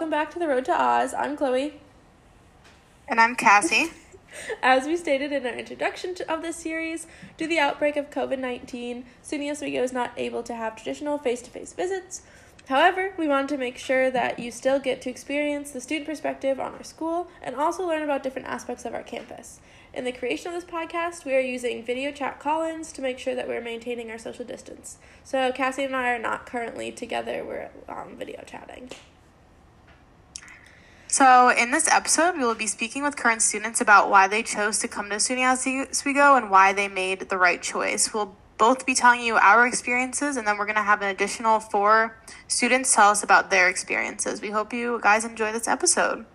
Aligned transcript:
welcome 0.00 0.10
back 0.10 0.30
to 0.30 0.38
the 0.38 0.48
Road 0.48 0.64
to 0.64 0.72
Oz. 0.72 1.12
I'm 1.12 1.36
Chloe. 1.36 1.78
And 3.06 3.20
I'm 3.20 3.36
Cassie. 3.36 3.90
As 4.62 4.86
we 4.86 4.96
stated 4.96 5.30
in 5.30 5.44
our 5.44 5.52
introduction 5.52 6.14
to, 6.14 6.32
of 6.32 6.40
this 6.40 6.56
series, 6.56 7.06
due 7.36 7.44
to 7.44 7.46
the 7.46 7.58
outbreak 7.58 7.98
of 7.98 8.08
COVID 8.08 8.38
19, 8.38 9.04
SUNY 9.22 9.50
Oswego 9.50 9.82
is 9.82 9.92
not 9.92 10.12
able 10.16 10.42
to 10.44 10.54
have 10.54 10.74
traditional 10.74 11.18
face 11.18 11.42
to 11.42 11.50
face 11.50 11.74
visits. 11.74 12.22
However, 12.68 13.12
we 13.18 13.28
want 13.28 13.50
to 13.50 13.58
make 13.58 13.76
sure 13.76 14.10
that 14.10 14.38
you 14.38 14.50
still 14.50 14.78
get 14.78 15.02
to 15.02 15.10
experience 15.10 15.70
the 15.70 15.82
student 15.82 16.06
perspective 16.06 16.58
on 16.58 16.72
our 16.72 16.82
school 16.82 17.28
and 17.42 17.54
also 17.54 17.86
learn 17.86 18.02
about 18.02 18.22
different 18.22 18.48
aspects 18.48 18.86
of 18.86 18.94
our 18.94 19.02
campus. 19.02 19.60
In 19.92 20.06
the 20.06 20.12
creation 20.12 20.48
of 20.50 20.54
this 20.54 20.70
podcast, 20.70 21.26
we 21.26 21.34
are 21.34 21.40
using 21.40 21.84
video 21.84 22.10
chat 22.10 22.40
call 22.40 22.62
ins 22.62 22.90
to 22.92 23.02
make 23.02 23.18
sure 23.18 23.34
that 23.34 23.48
we're 23.48 23.60
maintaining 23.60 24.10
our 24.10 24.18
social 24.18 24.46
distance. 24.46 24.96
So, 25.24 25.52
Cassie 25.52 25.84
and 25.84 25.94
I 25.94 26.08
are 26.08 26.18
not 26.18 26.46
currently 26.46 26.90
together, 26.90 27.44
we're 27.44 27.68
um, 27.86 28.16
video 28.16 28.42
chatting. 28.46 28.88
So, 31.12 31.48
in 31.50 31.72
this 31.72 31.88
episode, 31.88 32.36
we 32.36 32.44
will 32.44 32.54
be 32.54 32.68
speaking 32.68 33.02
with 33.02 33.16
current 33.16 33.42
students 33.42 33.80
about 33.80 34.10
why 34.10 34.28
they 34.28 34.44
chose 34.44 34.78
to 34.78 34.86
come 34.86 35.10
to 35.10 35.16
SUNY 35.16 35.44
Oswego 35.44 36.36
and 36.36 36.52
why 36.52 36.72
they 36.72 36.86
made 36.86 37.28
the 37.28 37.36
right 37.36 37.60
choice. 37.60 38.14
We'll 38.14 38.36
both 38.58 38.86
be 38.86 38.94
telling 38.94 39.20
you 39.20 39.34
our 39.34 39.66
experiences, 39.66 40.36
and 40.36 40.46
then 40.46 40.56
we're 40.56 40.66
going 40.66 40.76
to 40.76 40.84
have 40.84 41.02
an 41.02 41.08
additional 41.08 41.58
four 41.58 42.16
students 42.46 42.94
tell 42.94 43.10
us 43.10 43.24
about 43.24 43.50
their 43.50 43.68
experiences. 43.68 44.40
We 44.40 44.50
hope 44.50 44.72
you 44.72 45.00
guys 45.02 45.24
enjoy 45.24 45.50
this 45.50 45.66
episode. 45.66 46.26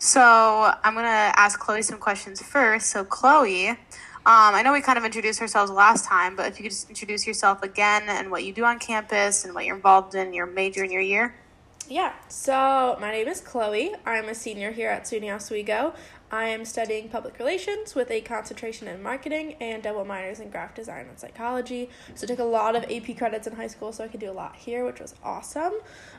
So, 0.00 0.72
I'm 0.82 0.94
going 0.94 1.04
to 1.04 1.32
ask 1.38 1.60
Chloe 1.60 1.82
some 1.82 1.98
questions 2.00 2.42
first. 2.42 2.90
So, 2.90 3.04
Chloe, 3.04 3.68
um, 3.68 3.76
I 4.24 4.62
know 4.62 4.72
we 4.72 4.80
kind 4.80 4.98
of 4.98 5.04
introduced 5.04 5.40
ourselves 5.40 5.70
last 5.70 6.04
time, 6.04 6.34
but 6.34 6.46
if 6.46 6.58
you 6.58 6.64
could 6.64 6.72
just 6.72 6.88
introduce 6.88 7.28
yourself 7.28 7.62
again 7.62 8.08
and 8.08 8.32
what 8.32 8.42
you 8.42 8.52
do 8.52 8.64
on 8.64 8.80
campus 8.80 9.44
and 9.44 9.54
what 9.54 9.64
you're 9.66 9.76
involved 9.76 10.16
in 10.16 10.34
your 10.34 10.46
major 10.46 10.82
and 10.82 10.90
your 10.90 11.00
year. 11.00 11.36
Yeah, 11.88 12.14
so 12.28 12.96
my 13.00 13.12
name 13.12 13.28
is 13.28 13.40
Chloe. 13.40 13.94
I'm 14.04 14.28
a 14.28 14.34
senior 14.34 14.72
here 14.72 14.90
at 14.90 15.04
SUNY 15.04 15.32
Oswego. 15.32 15.94
I 16.32 16.46
am 16.46 16.64
studying 16.64 17.08
public 17.08 17.38
relations 17.38 17.94
with 17.94 18.10
a 18.10 18.22
concentration 18.22 18.88
in 18.88 19.04
marketing 19.04 19.54
and 19.60 19.84
double 19.84 20.04
minors 20.04 20.40
in 20.40 20.50
graphic 20.50 20.74
design 20.74 21.06
and 21.06 21.16
psychology. 21.16 21.88
So 22.16 22.24
I 22.24 22.26
took 22.26 22.40
a 22.40 22.44
lot 22.44 22.74
of 22.74 22.82
AP 22.90 23.16
credits 23.16 23.46
in 23.46 23.54
high 23.54 23.68
school, 23.68 23.92
so 23.92 24.02
I 24.02 24.08
could 24.08 24.18
do 24.18 24.28
a 24.28 24.32
lot 24.32 24.56
here, 24.56 24.84
which 24.84 24.98
was 24.98 25.14
awesome. 25.22 25.74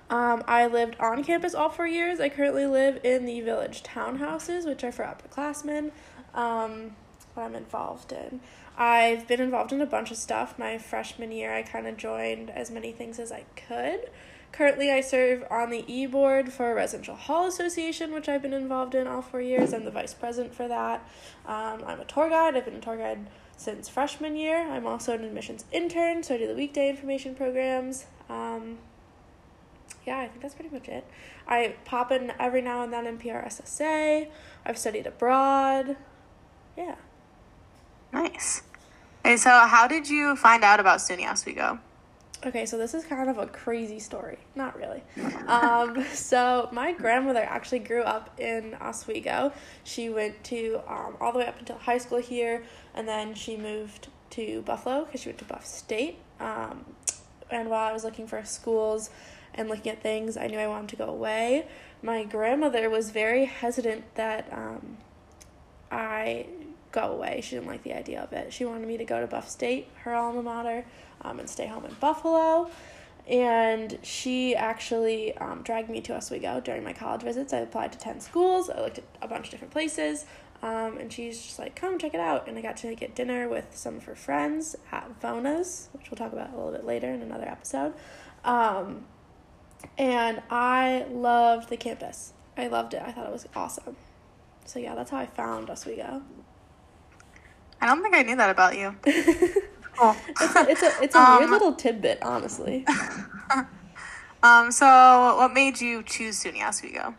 Um, 0.09 0.41
I 0.47 0.67
lived 0.67 0.95
on 1.01 1.21
campus 1.21 1.53
all 1.53 1.69
four 1.69 1.85
years. 1.87 2.21
I 2.21 2.29
currently 2.29 2.65
live 2.65 3.03
in 3.03 3.25
the 3.25 3.41
village 3.41 3.83
townhouses, 3.83 4.65
which 4.65 4.85
are 4.85 4.93
for 4.93 5.03
upperclassmen. 5.03 5.91
Um, 6.33 6.95
what 7.33 7.43
I'm 7.43 7.55
involved 7.55 8.13
in. 8.13 8.39
I've 8.77 9.27
been 9.27 9.41
involved 9.41 9.73
in 9.73 9.81
a 9.81 9.85
bunch 9.85 10.11
of 10.11 10.17
stuff. 10.17 10.57
My 10.57 10.77
freshman 10.77 11.33
year, 11.33 11.53
I 11.53 11.63
kind 11.63 11.87
of 11.87 11.97
joined 11.97 12.51
as 12.51 12.71
many 12.71 12.93
things 12.93 13.19
as 13.19 13.33
I 13.33 13.43
could. 13.67 14.09
Currently, 14.51 14.91
I 14.91 15.01
serve 15.01 15.45
on 15.51 15.69
the 15.69 15.83
e 15.91 16.05
board 16.07 16.51
for 16.51 16.71
a 16.71 16.75
Residential 16.75 17.15
Hall 17.15 17.45
Association, 17.45 18.11
which 18.11 18.27
I've 18.27 18.41
been 18.41 18.53
involved 18.53 18.95
in 18.95 19.05
all 19.05 19.21
four 19.21 19.41
years. 19.41 19.73
I'm 19.73 19.85
the 19.85 19.91
vice 19.91 20.13
president 20.13 20.55
for 20.55 20.67
that. 20.67 21.07
Um, 21.45 21.83
I'm 21.85 21.99
a 21.99 22.05
tour 22.05 22.29
guide. 22.29 22.55
I've 22.55 22.65
been 22.65 22.75
a 22.75 22.81
tour 22.81 22.97
guide 22.97 23.27
since 23.55 23.87
freshman 23.89 24.35
year. 24.35 24.67
I'm 24.67 24.87
also 24.87 25.13
an 25.13 25.23
admissions 25.23 25.65
intern, 25.71 26.23
so 26.23 26.35
I 26.35 26.37
do 26.37 26.47
the 26.47 26.55
weekday 26.55 26.89
information 26.89 27.35
programs. 27.35 28.05
Um, 28.29 28.79
yeah, 30.05 30.19
I 30.19 30.27
think 30.27 30.41
that's 30.41 30.55
pretty 30.55 30.73
much 30.73 30.87
it. 30.87 31.05
I 31.47 31.75
pop 31.85 32.11
in 32.11 32.31
every 32.39 32.61
now 32.61 32.83
and 32.83 32.93
then 32.93 33.05
in 33.05 33.17
PRSSA. 33.17 34.27
I've 34.65 34.77
studied 34.77 35.05
abroad. 35.05 35.97
Yeah. 36.77 36.95
Nice. 38.13 38.63
And 39.23 39.39
so 39.39 39.49
how 39.49 39.87
did 39.87 40.09
you 40.09 40.35
find 40.35 40.63
out 40.63 40.79
about 40.79 40.99
SUNY 40.99 41.29
Oswego? 41.29 41.79
Okay, 42.45 42.67
so 42.67 42.77
this 42.77 42.93
is 42.93 43.03
kind 43.03 43.29
of 43.29 43.39
a 43.39 43.47
crazy 43.47 43.99
story. 43.99 44.37
Not 44.55 44.77
really. 44.77 45.01
Um, 45.47 46.05
so 46.13 46.69
my 46.71 46.91
grandmother 46.93 47.41
actually 47.41 47.79
grew 47.79 48.03
up 48.03 48.39
in 48.39 48.75
Oswego. 48.75 49.51
She 49.83 50.09
went 50.09 50.43
to 50.45 50.81
um, 50.87 51.17
all 51.19 51.31
the 51.31 51.39
way 51.39 51.47
up 51.47 51.57
until 51.59 51.77
high 51.77 51.97
school 51.97 52.19
here, 52.19 52.63
and 52.93 53.07
then 53.07 53.33
she 53.33 53.57
moved 53.57 54.09
to 54.31 54.61
Buffalo 54.61 55.05
because 55.05 55.21
she 55.21 55.29
went 55.29 55.39
to 55.39 55.45
Buff 55.45 55.65
State. 55.65 56.19
Um, 56.39 56.85
and 57.49 57.69
while 57.69 57.87
I 57.87 57.93
was 57.93 58.03
looking 58.03 58.27
for 58.27 58.43
schools 58.45 59.09
and 59.55 59.67
looking 59.67 59.91
at 59.91 60.03
things, 60.03 60.37
I 60.37 60.45
knew 60.45 60.59
I 60.59 60.67
wanted 60.67 60.89
to 60.89 60.95
go 60.95 61.05
away. 61.05 61.67
My 62.03 62.23
grandmother 62.23 62.89
was 62.89 63.09
very 63.09 63.45
hesitant 63.45 64.03
that 64.13 64.47
um, 64.51 64.97
I 65.91 66.45
go 66.97 67.11
away. 67.11 67.41
She 67.43 67.55
didn't 67.55 67.67
like 67.67 67.83
the 67.83 67.93
idea 67.93 68.21
of 68.21 68.33
it. 68.33 68.51
She 68.51 68.65
wanted 68.65 68.87
me 68.87 68.97
to 68.97 69.05
go 69.05 69.21
to 69.21 69.27
Buff 69.27 69.49
State, 69.49 69.89
her 70.03 70.15
alma 70.15 70.41
mater 70.41 70.85
um, 71.21 71.39
and 71.39 71.49
stay 71.49 71.67
home 71.67 71.85
in 71.85 71.93
Buffalo. 71.99 72.69
And 73.27 73.99
she 74.01 74.55
actually 74.55 75.37
um, 75.37 75.61
dragged 75.61 75.89
me 75.89 76.01
to 76.01 76.15
Oswego 76.15 76.59
during 76.59 76.83
my 76.83 76.93
college 76.93 77.21
visits. 77.21 77.53
I 77.53 77.59
applied 77.59 77.91
to 77.91 77.99
10 77.99 78.21
schools, 78.21 78.69
I 78.69 78.81
looked 78.81 78.97
at 78.97 79.03
a 79.21 79.27
bunch 79.27 79.45
of 79.45 79.51
different 79.51 79.73
places. 79.73 80.25
Um, 80.63 80.97
and 80.97 81.13
she's 81.13 81.39
just 81.39 81.59
like, 81.59 81.75
come 81.75 81.99
check 81.99 82.15
it 82.15 82.19
out. 82.19 82.47
And 82.47 82.57
I 82.57 82.61
got 82.61 82.77
to 82.77 82.95
get 82.95 83.13
dinner 83.13 83.47
with 83.47 83.77
some 83.77 83.97
of 83.97 84.05
her 84.05 84.15
friends 84.15 84.75
at 84.91 85.21
Vona's, 85.21 85.89
which 85.91 86.09
we'll 86.09 86.17
talk 86.17 86.33
about 86.33 86.51
a 86.51 86.55
little 86.55 86.71
bit 86.71 86.83
later 86.83 87.11
in 87.11 87.21
another 87.21 87.47
episode. 87.47 87.93
Um, 88.43 89.05
and 89.99 90.41
I 90.49 91.05
loved 91.11 91.69
the 91.69 91.77
campus. 91.77 92.33
I 92.57 92.67
loved 92.67 92.95
it. 92.95 93.03
I 93.05 93.11
thought 93.11 93.27
it 93.27 93.31
was 93.31 93.47
awesome. 93.55 93.97
So 94.65 94.79
yeah, 94.79 94.95
that's 94.95 95.11
how 95.11 95.17
I 95.17 95.27
found 95.27 95.69
Oswego. 95.69 96.23
I 97.81 97.87
don't 97.87 98.01
think 98.01 98.15
I 98.15 98.23
knew 98.23 98.35
that 98.35 98.49
about 98.49 98.77
you. 98.77 98.95
Oh. 99.99 100.15
it's 100.29 100.55
a 100.55 100.69
it's 100.69 100.83
a, 100.83 101.03
it's 101.03 101.15
a 101.15 101.19
um, 101.19 101.39
weird 101.39 101.49
little 101.49 101.73
tidbit, 101.73 102.19
honestly. 102.21 102.85
um. 104.43 104.71
So, 104.71 104.85
what 105.37 105.51
made 105.53 105.81
you 105.81 106.03
choose 106.03 106.43
SUNY 106.43 106.63
Oswego? 106.63 107.15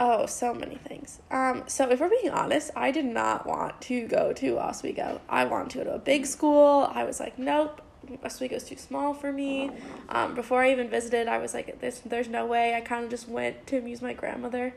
Oh, 0.00 0.26
so 0.26 0.54
many 0.54 0.76
things. 0.76 1.18
Um, 1.32 1.64
so 1.66 1.90
if 1.90 1.98
we're 1.98 2.08
being 2.08 2.30
honest, 2.30 2.70
I 2.76 2.92
did 2.92 3.04
not 3.04 3.44
want 3.44 3.80
to 3.82 4.06
go 4.06 4.32
to 4.34 4.58
Oswego. 4.60 5.20
I 5.28 5.44
wanted 5.44 5.70
to 5.70 5.78
go 5.78 5.84
to 5.84 5.94
a 5.94 5.98
big 5.98 6.24
school. 6.24 6.88
I 6.94 7.02
was 7.02 7.18
like, 7.18 7.36
nope, 7.36 7.82
Oswego's 8.24 8.62
too 8.62 8.76
small 8.76 9.12
for 9.12 9.32
me. 9.32 9.72
Um, 10.08 10.36
before 10.36 10.62
I 10.62 10.70
even 10.70 10.88
visited, 10.88 11.26
I 11.26 11.38
was 11.38 11.52
like, 11.52 11.80
there's, 11.80 11.98
there's 12.02 12.28
no 12.28 12.46
way. 12.46 12.76
I 12.76 12.80
kind 12.80 13.02
of 13.02 13.10
just 13.10 13.28
went 13.28 13.66
to 13.66 13.78
amuse 13.78 14.00
my 14.00 14.12
grandmother. 14.12 14.74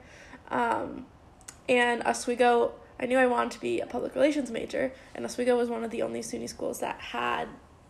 Um, 0.49 1.05
and 1.69 2.01
Oswego 2.03 2.73
I 3.01 3.07
knew 3.07 3.17
I 3.17 3.25
wanted 3.25 3.51
to 3.53 3.59
be 3.59 3.79
a 3.79 3.87
public 3.87 4.13
relations 4.15 4.51
major, 4.51 4.93
and 5.15 5.25
Oswego 5.25 5.57
was 5.57 5.69
one 5.69 5.83
of 5.83 5.91
the 5.91 6.03
only 6.03 6.21
SUNY 6.21 6.47
schools 6.47 6.79
that 6.79 6.99
had 6.99 7.47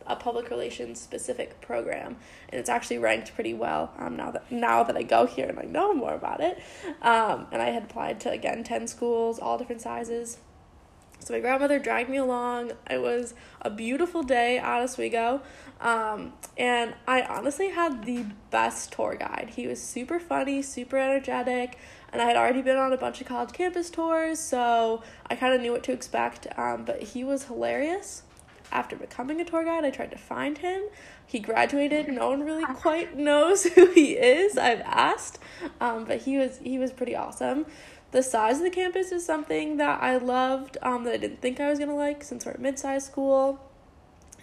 a 0.07 0.15
public 0.15 0.49
relations 0.49 0.99
specific 0.99 1.61
program, 1.61 2.17
and 2.49 2.59
it's 2.59 2.69
actually 2.69 2.97
ranked 2.97 3.35
pretty 3.35 3.53
well 3.53 3.93
um, 3.97 4.15
now 4.15 4.31
that 4.31 4.51
now 4.51 4.83
that 4.83 4.97
I 4.97 5.03
go 5.03 5.25
here 5.25 5.47
and 5.47 5.59
I 5.59 5.63
know 5.63 5.93
more 5.93 6.13
about 6.13 6.41
it. 6.41 6.59
Um, 7.01 7.47
and 7.51 7.61
I 7.61 7.69
had 7.69 7.83
applied 7.83 8.19
to 8.21 8.31
again 8.31 8.63
ten 8.63 8.87
schools, 8.87 9.37
all 9.37 9.57
different 9.57 9.81
sizes. 9.81 10.37
So 11.19 11.35
my 11.35 11.39
grandmother 11.39 11.77
dragged 11.77 12.09
me 12.09 12.17
along. 12.17 12.71
It 12.89 12.99
was 12.99 13.35
a 13.61 13.69
beautiful 13.69 14.23
day 14.23 14.57
at 14.57 14.81
Oswego. 14.81 15.43
Um, 15.79 16.33
and 16.57 16.95
I 17.07 17.21
honestly 17.21 17.69
had 17.69 18.05
the 18.05 18.25
best 18.49 18.93
tour 18.93 19.15
guide. 19.15 19.51
He 19.55 19.67
was 19.67 19.79
super 19.79 20.19
funny, 20.19 20.63
super 20.63 20.97
energetic 20.97 21.77
and 22.11 22.21
I 22.21 22.25
had 22.25 22.35
already 22.35 22.61
been 22.61 22.77
on 22.77 22.91
a 22.91 22.97
bunch 22.97 23.21
of 23.21 23.27
college 23.27 23.53
campus 23.53 23.89
tours, 23.89 24.39
so 24.39 25.01
I 25.27 25.35
kind 25.35 25.53
of 25.53 25.61
knew 25.61 25.71
what 25.71 25.83
to 25.83 25.93
expect. 25.93 26.47
Um, 26.57 26.83
but 26.83 27.01
he 27.01 27.23
was 27.23 27.45
hilarious. 27.45 28.23
After 28.71 28.95
becoming 28.95 29.41
a 29.41 29.45
tour 29.45 29.65
guide, 29.65 29.83
I 29.83 29.91
tried 29.91 30.11
to 30.11 30.17
find 30.17 30.57
him. 30.57 30.83
He 31.25 31.39
graduated. 31.39 32.07
No 32.09 32.29
one 32.29 32.43
really 32.43 32.65
quite 32.75 33.17
knows 33.17 33.63
who 33.63 33.91
he 33.91 34.13
is. 34.13 34.57
I've 34.57 34.81
asked, 34.81 35.39
um, 35.79 36.05
but 36.05 36.21
he 36.21 36.37
was 36.37 36.59
he 36.59 36.77
was 36.77 36.91
pretty 36.91 37.15
awesome. 37.15 37.65
The 38.11 38.21
size 38.21 38.57
of 38.57 38.63
the 38.63 38.69
campus 38.69 39.13
is 39.13 39.25
something 39.25 39.77
that 39.77 40.03
I 40.03 40.17
loved 40.17 40.77
um, 40.81 41.05
that 41.05 41.13
I 41.13 41.17
didn't 41.17 41.41
think 41.41 41.61
I 41.61 41.69
was 41.69 41.79
gonna 41.79 41.95
like 41.95 42.23
since 42.23 42.45
we're 42.45 42.53
a 42.53 42.59
mid-sized 42.59 43.07
school. 43.07 43.59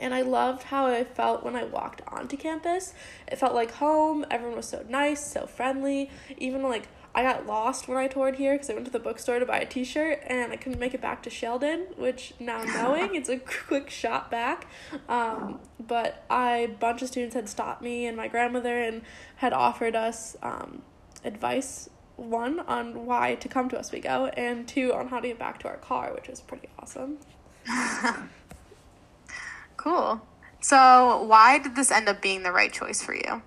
And 0.00 0.14
I 0.14 0.23
loved 0.23 0.62
how 0.62 0.87
I 0.87 1.03
felt 1.03 1.43
when 1.43 1.56
I 1.56 1.64
walked 1.64 2.03
onto 2.06 2.37
campus. 2.37 2.94
It 3.26 3.37
felt 3.37 3.53
like 3.53 3.73
home. 3.73 4.25
Everyone 4.31 4.56
was 4.56 4.69
so 4.69 4.85
nice, 4.88 5.25
so 5.25 5.47
friendly. 5.47 6.09
Even 6.37 6.62
like 6.62 6.87
I 7.15 7.23
got 7.23 7.47
lost 7.47 7.89
when 7.89 7.99
I 7.99 8.07
toured 8.07 8.37
here 8.37 8.55
because 8.55 8.71
I 8.71 8.75
went 8.75 8.87
to 8.87 8.93
the 8.93 8.99
bookstore 8.99 9.39
to 9.39 9.47
buy 9.47 9.59
a 9.59 9.67
t 9.67 9.83
shirt 9.85 10.21
and 10.27 10.53
I 10.53 10.57
couldn't 10.57 10.79
make 10.79 10.95
it 10.95 11.01
back 11.01 11.23
to 11.25 11.31
Sheldon, 11.31 11.87
which 11.97 12.35
now 12.39 12.63
knowing 12.65 13.15
it's 13.15 13.29
a 13.29 13.39
quick 13.69 13.91
shot 13.91 14.31
back. 14.31 14.67
Um, 15.09 15.61
but 15.85 16.25
I, 16.31 16.57
a 16.59 16.69
bunch 16.69 17.03
of 17.03 17.09
students 17.09 17.35
had 17.35 17.49
stopped 17.49 17.83
me 17.83 18.07
and 18.07 18.17
my 18.17 18.29
grandmother 18.29 18.79
and 18.79 19.03
had 19.37 19.53
offered 19.53 19.97
us 19.97 20.37
um, 20.43 20.83
advice 21.25 21.89
one 22.17 22.61
on 22.61 23.07
why 23.07 23.37
to 23.37 23.49
come 23.49 23.69
to 23.69 23.79
Oswego 23.79 24.27
and 24.37 24.67
two 24.67 24.93
on 24.93 25.09
how 25.09 25.21
to 25.21 25.29
get 25.29 25.39
back 25.39 25.61
to 25.61 25.69
our 25.69 25.77
car, 25.77 26.13
which 26.15 26.29
was 26.29 26.41
pretty 26.41 26.69
awesome. 26.79 27.19
cool. 29.77 30.21
So, 30.61 31.23
why 31.23 31.59
did 31.59 31.77
this 31.77 31.91
end 31.93 32.09
up 32.09 32.21
being 32.21 32.43
the 32.43 32.51
right 32.51 32.73
choice 32.73 33.03
for 33.03 33.15
you? 33.15 33.43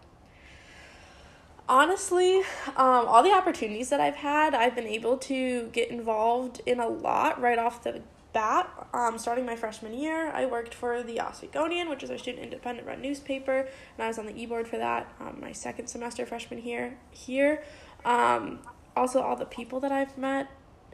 Honestly, 1.71 2.39
um, 2.75 3.07
all 3.07 3.23
the 3.23 3.31
opportunities 3.31 3.89
that 3.89 4.01
I've 4.01 4.17
had, 4.17 4.53
I've 4.53 4.75
been 4.75 4.87
able 4.87 5.17
to 5.19 5.67
get 5.67 5.89
involved 5.89 6.59
in 6.65 6.81
a 6.81 6.87
lot 6.87 7.41
right 7.41 7.57
off 7.57 7.81
the 7.81 8.01
bat, 8.33 8.69
um, 8.93 9.17
starting 9.17 9.45
my 9.45 9.55
freshman 9.55 9.93
year, 9.93 10.31
I 10.31 10.45
worked 10.45 10.73
for 10.73 11.01
the 11.01 11.17
Oswegonian, 11.17 11.89
which 11.89 12.03
is 12.03 12.11
our 12.11 12.17
student 12.17 12.43
independent 12.43 12.85
run 12.85 13.01
newspaper, 13.01 13.59
and 13.61 14.03
I 14.03 14.07
was 14.07 14.19
on 14.19 14.25
the 14.25 14.37
e-board 14.37 14.67
for 14.67 14.77
that 14.77 15.13
um, 15.21 15.37
my 15.39 15.53
second 15.53 15.87
semester 15.87 16.25
freshman 16.25 16.61
year 16.61 16.97
here. 17.09 17.63
Um, 18.03 18.59
also, 18.95 19.21
all 19.21 19.37
the 19.37 19.45
people 19.45 19.79
that 19.79 19.93
I've 19.93 20.17
met 20.17 20.49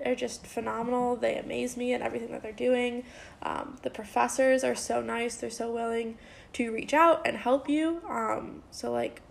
are 0.05 0.13
just 0.13 0.45
phenomenal. 0.45 1.15
They 1.15 1.37
amaze 1.37 1.75
me 1.75 1.93
at 1.93 2.01
everything 2.01 2.31
that 2.31 2.43
they're 2.43 2.51
doing. 2.51 3.03
Um, 3.41 3.77
the 3.81 3.89
professors 3.89 4.63
are 4.63 4.75
so 4.75 5.01
nice. 5.01 5.37
They're 5.37 5.49
so 5.49 5.71
willing 5.71 6.19
to 6.53 6.71
reach 6.71 6.93
out 6.93 7.25
and 7.25 7.35
help 7.35 7.67
you. 7.67 8.01
Um, 8.07 8.61
so, 8.69 8.91
like, 8.91 9.21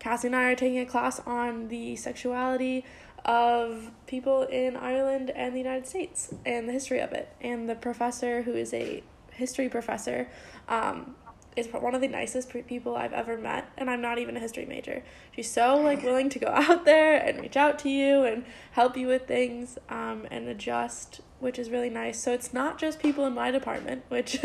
Cassie 0.00 0.28
and 0.28 0.34
I 0.34 0.50
are 0.50 0.56
taking 0.56 0.80
a 0.80 0.86
class 0.86 1.20
on 1.20 1.68
the 1.68 1.94
sexuality 1.94 2.84
of 3.24 3.90
people 4.06 4.42
in 4.44 4.76
Ireland 4.76 5.30
and 5.30 5.54
the 5.54 5.58
United 5.58 5.86
States 5.86 6.34
and 6.44 6.68
the 6.68 6.72
history 6.72 7.00
of 7.00 7.12
it. 7.12 7.28
And 7.40 7.68
the 7.68 7.74
professor, 7.74 8.42
who 8.42 8.54
is 8.54 8.72
a 8.74 9.04
history 9.30 9.68
professor, 9.68 10.28
um, 10.68 11.14
is 11.56 11.68
one 11.68 11.94
of 11.94 12.00
the 12.00 12.08
nicest 12.08 12.50
people 12.66 12.96
I've 12.96 13.12
ever 13.12 13.36
met, 13.36 13.70
and 13.76 13.90
I'm 13.90 14.00
not 14.00 14.18
even 14.18 14.36
a 14.36 14.40
history 14.40 14.64
major. 14.64 15.02
She's 15.32 15.50
so 15.50 15.76
like 15.76 16.02
willing 16.02 16.30
to 16.30 16.38
go 16.38 16.46
out 16.54 16.84
there 16.84 17.20
and 17.20 17.40
reach 17.40 17.56
out 17.56 17.78
to 17.80 17.90
you 17.90 18.24
and 18.24 18.44
help 18.72 18.96
you 18.96 19.06
with 19.08 19.26
things 19.26 19.78
um, 19.88 20.26
and 20.30 20.48
adjust, 20.48 21.20
which 21.40 21.58
is 21.58 21.68
really 21.70 21.90
nice. 21.90 22.18
So 22.20 22.32
it's 22.32 22.54
not 22.54 22.78
just 22.78 23.00
people 23.00 23.26
in 23.26 23.34
my 23.34 23.50
department, 23.50 24.04
which 24.08 24.38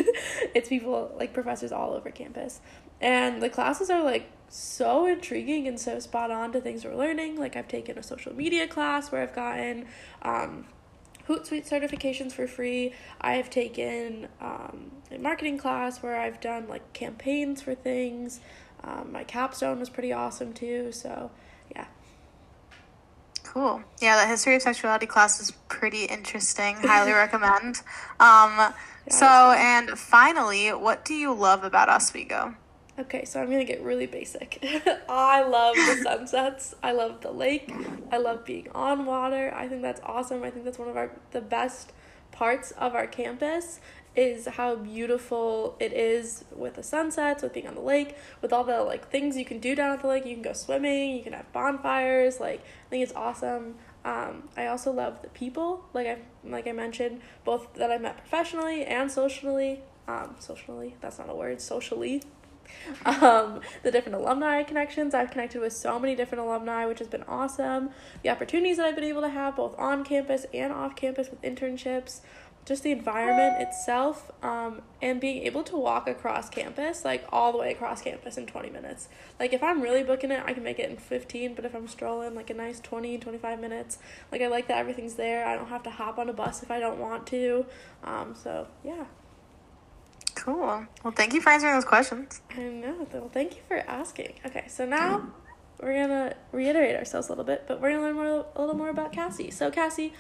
it's 0.54 0.70
people 0.70 1.14
like 1.18 1.34
professors 1.34 1.72
all 1.72 1.94
over 1.94 2.10
campus, 2.10 2.60
and 3.02 3.42
the 3.42 3.50
classes 3.50 3.90
are 3.90 4.04
like 4.04 4.32
so 4.50 5.06
intriguing 5.06 5.68
and 5.68 5.80
so 5.80 6.00
spot 6.00 6.32
on 6.32 6.52
to 6.54 6.62
things 6.62 6.86
we're 6.86 6.96
learning. 6.96 7.38
Like 7.38 7.56
I've 7.56 7.68
taken 7.68 7.98
a 7.98 8.04
social 8.04 8.34
media 8.34 8.68
class 8.68 9.12
where 9.12 9.22
I've 9.22 9.36
gotten 9.36 9.86
um, 10.22 10.66
Hootsuite 11.28 11.68
certifications 11.70 12.32
for 12.32 12.48
free. 12.48 12.94
I 13.20 13.34
have 13.34 13.50
taken 13.50 14.28
um, 14.40 14.92
a 15.12 15.18
marketing 15.18 15.58
class 15.58 16.02
where 16.02 16.20
I've 16.20 16.40
done 16.40 16.68
like 16.68 16.94
campaigns 16.94 17.62
for 17.62 17.76
things. 17.76 18.40
Um, 18.84 19.12
my 19.12 19.24
capstone 19.24 19.80
was 19.80 19.90
pretty 19.90 20.14
awesome 20.14 20.54
too. 20.54 20.92
So, 20.92 21.32
yeah. 21.72 21.88
Cool. 23.44 23.84
Yeah, 24.02 24.22
the 24.22 24.28
history 24.28 24.56
of 24.56 24.62
sexuality 24.62 25.06
class 25.06 25.40
is 25.42 25.52
pretty 25.70 26.06
interesting. 26.06 26.76
Highly 26.78 27.12
recommend. 27.14 27.78
Um, 28.20 28.58
yeah, 28.58 28.74
so, 29.10 29.26
and 29.58 29.98
finally, 29.98 30.70
what 30.70 31.04
do 31.06 31.14
you 31.16 31.34
love 31.34 31.64
about 31.64 31.90
Oswego? 31.90 32.56
Okay, 32.98 33.26
so 33.26 33.42
I'm 33.42 33.50
gonna 33.50 33.66
get 33.66 33.84
really 33.84 34.06
basic. 34.06 34.64
I 35.10 35.44
love 35.44 35.76
the 35.76 36.02
sunsets. 36.02 36.76
I 36.82 36.94
love 36.94 37.20
the 37.22 37.32
lake. 37.32 37.70
I 38.10 38.18
love 38.18 38.46
being 38.46 38.70
on 38.74 39.06
water. 39.06 39.54
I 39.54 39.68
think 39.68 39.82
that's 39.82 40.00
awesome. 40.04 40.44
I 40.44 40.50
think 40.50 40.64
that's 40.64 40.80
one 40.80 40.88
of 40.88 40.96
our 40.96 41.12
the 41.32 41.42
best 41.42 41.92
parts 42.32 42.72
of 42.72 42.96
our 42.96 43.08
campus 43.08 43.80
is 44.16 44.48
how 44.48 44.76
beautiful 44.76 45.76
it 45.80 45.92
is 45.92 46.46
with 46.56 46.76
the 46.76 46.84
sunsets, 46.84 47.44
with 47.44 47.54
being 47.54 47.68
on 47.68 47.76
the 47.76 47.82
lake, 47.82 48.16
with 48.42 48.54
all 48.54 48.64
the 48.64 48.82
like 48.82 49.10
things 49.10 49.36
you 49.36 49.44
can 49.44 49.60
do 49.60 49.76
down 49.76 49.92
at 49.92 50.02
the 50.02 50.08
lake. 50.08 50.26
You 50.26 50.34
can 50.36 50.44
go 50.44 50.54
swimming, 50.54 51.18
you 51.18 51.24
can 51.24 51.34
have 51.34 51.52
bonfires. 51.52 52.40
Like 52.40 52.62
I 52.62 52.90
think 52.90 53.04
it's 53.04 53.14
awesome. 53.14 53.76
Um, 54.06 54.50
I 54.56 54.68
also 54.68 54.92
love 54.92 55.22
the 55.22 55.30
people, 55.30 55.84
like 55.94 56.08
I 56.08 56.20
like 56.46 56.68
I 56.68 56.72
mentioned, 56.72 57.22
both 57.44 57.74
that 57.74 57.92
I 57.92 57.98
met 57.98 58.18
professionally 58.18 58.86
and 58.86 59.12
socially. 59.12 59.82
Um, 60.08 60.36
socially, 60.38 60.96
that's 61.02 61.18
not 61.18 61.30
a 61.30 61.36
word. 61.36 61.60
Socially, 61.60 62.22
um, 63.06 63.62
the 63.84 63.92
different 63.92 64.16
alumni 64.16 64.64
connections. 64.64 65.14
I've 65.14 65.32
connected 65.32 65.62
with 65.62 65.74
so 65.74 66.00
many 66.00 66.16
different 66.16 66.44
alumni, 66.44 66.86
which 66.86 67.00
has 67.00 67.08
been 67.08 67.24
awesome. 67.24 67.90
The 68.24 68.30
opportunities 68.30 68.78
that 68.78 68.86
I've 68.86 68.96
been 68.96 69.04
able 69.04 69.22
to 69.22 69.30
have 69.30 69.56
both 69.56 69.78
on 69.78 70.04
campus 70.04 70.46
and 70.54 70.72
off 70.72 70.96
campus 70.96 71.30
with 71.30 71.42
internships, 71.42 72.22
just 72.66 72.82
the 72.82 72.92
environment 72.92 73.62
itself, 73.62 74.32
um, 74.42 74.82
and 75.02 75.22
being 75.22 75.44
able 75.44 75.64
to 75.64 75.78
walk 75.78 76.08
across 76.08 76.50
campus, 76.50 77.06
like 77.06 77.24
all 77.32 77.52
the 77.52 77.60
way 77.60 77.72
across 77.72 78.02
campus 78.02 78.38
in 78.38 78.48
20 78.48 78.72
minutes. 78.72 79.08
Like 79.40 79.54
if 79.54 79.62
I'm 79.62 79.82
really 79.82 80.04
booking 80.04 80.32
it, 80.32 80.44
I 80.46 80.54
can 80.54 80.64
make 80.64 80.80
it 80.80 80.90
in 80.90 80.98
15, 80.98 81.54
but 81.54 81.64
if 81.64 81.76
I'm 81.76 81.88
strolling, 81.88 82.34
like 82.34 82.50
a 82.50 82.56
nice 82.56 82.80
20, 82.80 83.20
25 83.20 83.60
minutes. 83.60 84.00
Like 84.32 84.42
I 84.42 84.48
like 84.48 84.68
that 84.68 84.78
everything's 84.80 85.14
there. 85.14 85.46
I 85.46 85.56
don't 85.56 85.68
have 85.70 85.84
to 85.84 85.92
hop 85.92 86.18
on 86.18 86.28
a 86.28 86.34
bus 86.34 86.64
if 86.64 86.72
I 86.72 86.80
don't 86.80 87.00
want 87.00 87.28
to. 87.28 87.68
Um, 88.04 88.36
so 88.36 88.68
yeah. 88.84 89.06
Cool. 90.46 90.86
Well, 91.04 91.12
thank 91.16 91.34
you 91.34 91.42
for 91.42 91.50
answering 91.50 91.74
those 91.74 91.86
questions. 91.86 92.40
I 92.56 92.60
know. 92.60 93.08
Well, 93.12 93.32
thank 93.34 93.56
you 93.56 93.62
for 93.68 93.78
asking. 93.78 94.36
Okay, 94.46 94.66
so 94.68 94.86
now 94.86 95.28
we're 95.82 96.00
gonna 96.00 96.36
reiterate 96.52 96.96
ourselves 96.96 97.30
a 97.30 97.32
little 97.32 97.44
bit, 97.44 97.64
but 97.68 97.82
we're 97.82 97.90
gonna 97.90 98.04
learn 98.04 98.14
more 98.16 98.46
a 98.56 98.62
little 98.62 98.76
more 98.76 98.90
about 98.90 99.12
Cassie. 99.12 99.50
So, 99.50 99.72
Cassie, 99.72 100.14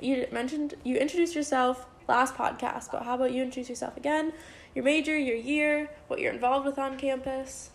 you 0.00 0.26
mentioned 0.32 0.76
you 0.82 0.96
introduced 0.96 1.34
yourself 1.34 1.84
last 2.08 2.34
podcast, 2.36 2.90
but 2.90 3.02
how 3.02 3.16
about 3.16 3.32
you 3.32 3.42
introduce 3.42 3.68
yourself 3.68 3.98
again? 3.98 4.32
Your 4.74 4.82
major, 4.82 5.14
your 5.14 5.36
year, 5.36 5.90
what 6.06 6.20
you're 6.20 6.32
involved 6.32 6.64
with 6.64 6.78
on 6.78 6.96
campus. 6.96 7.68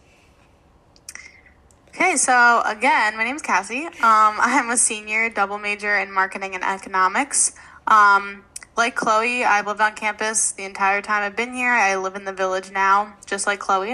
Okay, 1.90 2.16
so 2.16 2.64
again, 2.66 3.16
my 3.16 3.24
name 3.24 3.36
is 3.36 3.44
Cassie. 3.44 3.86
Um, 3.86 3.94
I'm 4.02 4.72
a 4.72 4.78
senior 4.78 5.30
double 5.30 5.60
major 5.60 6.00
in 6.00 6.12
marketing 6.12 6.56
and 6.56 6.64
economics. 6.64 7.54
Um, 7.86 8.44
like 8.82 8.96
Chloe, 8.96 9.44
I've 9.44 9.68
lived 9.68 9.80
on 9.80 9.94
campus 9.94 10.54
the 10.54 10.64
entire 10.64 11.04
time 11.04 11.22
I've 11.22 11.36
been 11.36 11.54
here. 11.54 11.70
I 11.70 11.98
live 11.98 12.16
in 12.16 12.26
the 12.26 12.34
village 12.34 12.72
now, 12.72 13.16
just 13.28 13.46
like 13.46 13.60
Chloe. 13.60 13.94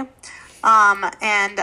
Um, 0.64 1.06
and 1.22 1.60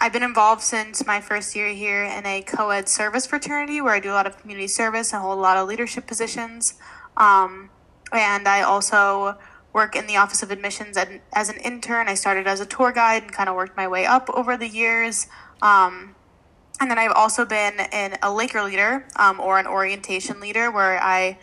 I've 0.00 0.12
been 0.12 0.22
involved 0.22 0.62
since 0.62 1.04
my 1.04 1.20
first 1.20 1.56
year 1.56 1.72
here 1.72 2.04
in 2.04 2.24
a 2.24 2.40
co 2.42 2.70
ed 2.70 2.88
service 2.88 3.26
fraternity 3.26 3.80
where 3.80 3.92
I 3.92 3.98
do 3.98 4.12
a 4.12 4.14
lot 4.14 4.28
of 4.28 4.38
community 4.40 4.68
service 4.68 5.12
and 5.12 5.20
hold 5.20 5.38
a 5.38 5.40
lot 5.40 5.56
of 5.56 5.66
leadership 5.66 6.06
positions. 6.06 6.74
Um, 7.16 7.70
and 8.12 8.46
I 8.46 8.62
also 8.62 9.36
work 9.72 9.96
in 9.96 10.06
the 10.06 10.18
Office 10.18 10.44
of 10.44 10.52
Admissions 10.52 10.96
as 11.32 11.48
an 11.48 11.56
intern. 11.64 12.06
I 12.06 12.14
started 12.14 12.46
as 12.46 12.60
a 12.60 12.66
tour 12.66 12.92
guide 12.92 13.24
and 13.24 13.32
kind 13.32 13.48
of 13.48 13.56
worked 13.56 13.76
my 13.76 13.88
way 13.88 14.06
up 14.06 14.30
over 14.30 14.56
the 14.56 14.68
years. 14.68 15.26
Um, 15.62 16.14
and 16.80 16.88
then 16.88 16.96
I've 16.96 17.10
also 17.10 17.44
been 17.44 17.80
in 17.92 18.18
a 18.22 18.32
Laker 18.32 18.62
leader 18.62 19.04
um, 19.16 19.40
or 19.40 19.58
an 19.58 19.66
orientation 19.66 20.38
leader 20.38 20.70
where 20.70 21.02
I 21.02 21.38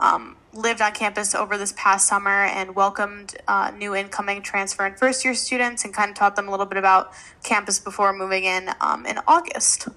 um, 0.00 0.36
lived 0.54 0.80
on 0.80 0.92
campus 0.92 1.34
over 1.34 1.56
this 1.56 1.72
past 1.76 2.06
summer 2.06 2.44
and 2.44 2.74
welcomed 2.74 3.36
uh, 3.48 3.72
new 3.76 3.94
incoming 3.94 4.42
transfer 4.42 4.84
and 4.84 4.98
first 4.98 5.24
year 5.24 5.34
students 5.34 5.84
and 5.84 5.94
kind 5.94 6.10
of 6.10 6.16
taught 6.16 6.36
them 6.36 6.48
a 6.48 6.50
little 6.50 6.66
bit 6.66 6.78
about 6.78 7.12
campus 7.42 7.78
before 7.78 8.12
moving 8.12 8.44
in 8.44 8.70
um, 8.80 9.06
in 9.06 9.18
August. 9.26 9.88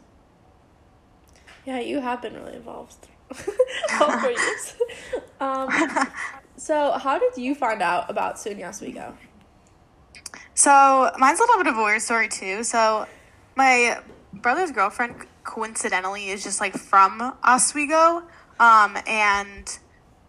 Yeah, 1.66 1.80
you 1.80 2.00
have 2.00 2.22
been 2.22 2.34
really 2.36 2.56
involved. 2.56 3.08
All 4.00 4.20
four 4.20 4.32
years. 4.32 4.76
um, 5.40 5.70
so, 6.58 6.92
how 6.92 7.20
did 7.20 7.38
you 7.38 7.56
find 7.56 7.82
out 7.82 8.10
about 8.10 8.36
SUNY 8.36 8.68
Oswego? 8.68 9.18
So, 10.54 11.12
mine's 11.18 11.40
a 11.40 11.44
little 11.44 11.58
bit 11.58 11.68
of 11.68 11.78
a 11.78 11.84
weird 11.84 12.02
story 12.02 12.30
too. 12.30 12.64
So, 12.64 13.08
my 13.56 14.00
brother's 14.32 14.72
girlfriend 14.72 15.26
coincidentally 15.44 16.30
is 16.30 16.44
just 16.44 16.62
like 16.62 16.78
from 16.78 17.36
Oswego. 17.44 18.24
Um, 18.60 18.98
and 19.06 19.80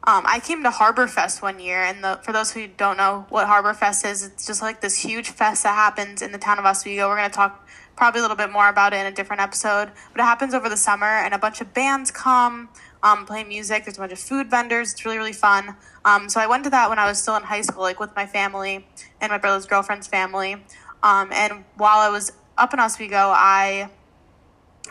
um, 0.06 0.22
I 0.24 0.38
came 0.38 0.62
to 0.62 0.70
Harbor 0.70 1.08
Fest 1.08 1.42
one 1.42 1.58
year, 1.58 1.82
and 1.82 2.04
the, 2.04 2.20
for 2.22 2.32
those 2.32 2.52
who 2.52 2.68
don't 2.68 2.96
know 2.96 3.26
what 3.28 3.48
Harbor 3.48 3.74
Fest 3.74 4.06
is, 4.06 4.24
it's 4.24 4.46
just 4.46 4.62
like 4.62 4.80
this 4.80 5.02
huge 5.02 5.30
fest 5.30 5.64
that 5.64 5.74
happens 5.74 6.22
in 6.22 6.30
the 6.30 6.38
town 6.38 6.60
of 6.60 6.64
Oswego. 6.64 7.08
We're 7.08 7.16
going 7.16 7.28
to 7.28 7.34
talk 7.34 7.66
probably 7.96 8.20
a 8.20 8.22
little 8.22 8.36
bit 8.36 8.52
more 8.52 8.68
about 8.68 8.92
it 8.92 8.98
in 8.98 9.06
a 9.06 9.10
different 9.10 9.42
episode, 9.42 9.90
but 10.12 10.20
it 10.20 10.24
happens 10.24 10.54
over 10.54 10.68
the 10.68 10.76
summer, 10.76 11.06
and 11.06 11.34
a 11.34 11.38
bunch 11.38 11.60
of 11.60 11.74
bands 11.74 12.12
come, 12.12 12.68
um, 13.02 13.26
play 13.26 13.42
music. 13.42 13.84
There's 13.84 13.96
a 13.96 14.00
bunch 14.00 14.12
of 14.12 14.20
food 14.20 14.48
vendors. 14.48 14.92
It's 14.92 15.04
really, 15.04 15.18
really 15.18 15.32
fun. 15.32 15.76
Um, 16.04 16.28
so 16.28 16.40
I 16.40 16.46
went 16.46 16.62
to 16.64 16.70
that 16.70 16.88
when 16.88 17.00
I 17.00 17.06
was 17.06 17.20
still 17.20 17.34
in 17.34 17.42
high 17.42 17.62
school, 17.62 17.82
like 17.82 17.98
with 17.98 18.14
my 18.14 18.26
family 18.26 18.86
and 19.20 19.30
my 19.30 19.38
brother's 19.38 19.66
girlfriend's 19.66 20.06
family. 20.06 20.62
Um, 21.02 21.32
and 21.32 21.64
while 21.76 21.98
I 21.98 22.10
was 22.10 22.30
up 22.56 22.72
in 22.72 22.78
Oswego, 22.78 23.32
I 23.34 23.90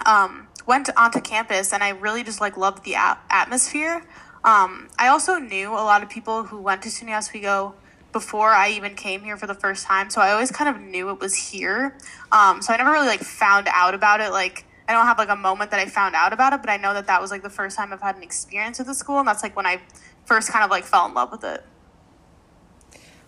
um, 0.06 0.50
went 0.68 0.90
onto 0.98 1.22
campus, 1.22 1.72
and 1.72 1.82
I 1.82 1.90
really 1.90 2.24
just 2.24 2.42
like 2.42 2.58
loved 2.58 2.84
the 2.84 2.96
atmosphere. 2.96 4.04
Um, 4.46 4.90
I 5.00 5.08
also 5.08 5.40
knew 5.40 5.72
a 5.72 5.82
lot 5.82 6.04
of 6.04 6.10
people 6.10 6.44
who 6.44 6.62
went 6.62 6.84
to 6.84 6.90
SUNY 6.90 7.18
Oswego 7.18 7.74
before 8.14 8.52
I 8.52 8.70
even 8.70 8.94
came 8.94 9.24
here 9.24 9.38
for 9.38 9.48
the 9.48 9.56
first 9.56 9.86
time, 9.86 10.12
so 10.12 10.22
I 10.22 10.32
always 10.32 10.52
kind 10.52 10.70
of 10.70 10.80
knew 10.80 11.10
it 11.10 11.20
was 11.20 11.36
here. 11.36 11.98
Um, 12.32 12.62
so 12.62 12.72
I 12.72 12.78
never 12.78 12.92
really 12.92 13.08
like 13.08 13.22
found 13.22 13.68
out 13.72 13.96
about 13.96 14.22
it. 14.22 14.30
Like 14.30 14.64
I 14.88 14.94
don't 14.94 15.08
have 15.08 15.18
like 15.18 15.30
a 15.30 15.36
moment 15.36 15.72
that 15.72 15.80
I 15.80 15.88
found 15.88 16.14
out 16.14 16.32
about 16.32 16.54
it, 16.54 16.62
but 16.62 16.70
I 16.70 16.78
know 16.78 16.94
that 16.94 17.08
that 17.08 17.20
was 17.20 17.32
like 17.32 17.42
the 17.42 17.50
first 17.50 17.76
time 17.76 17.92
I've 17.92 18.02
had 18.02 18.18
an 18.18 18.24
experience 18.24 18.78
with 18.78 18.88
the 18.88 18.94
school, 18.94 19.18
and 19.18 19.28
that's 19.28 19.42
like 19.42 19.56
when 19.56 19.66
I 19.66 19.82
first 20.26 20.52
kind 20.52 20.64
of 20.64 20.70
like 20.70 20.84
fell 20.84 21.08
in 21.08 21.16
love 21.16 21.32
with 21.32 21.44
it. 21.44 21.64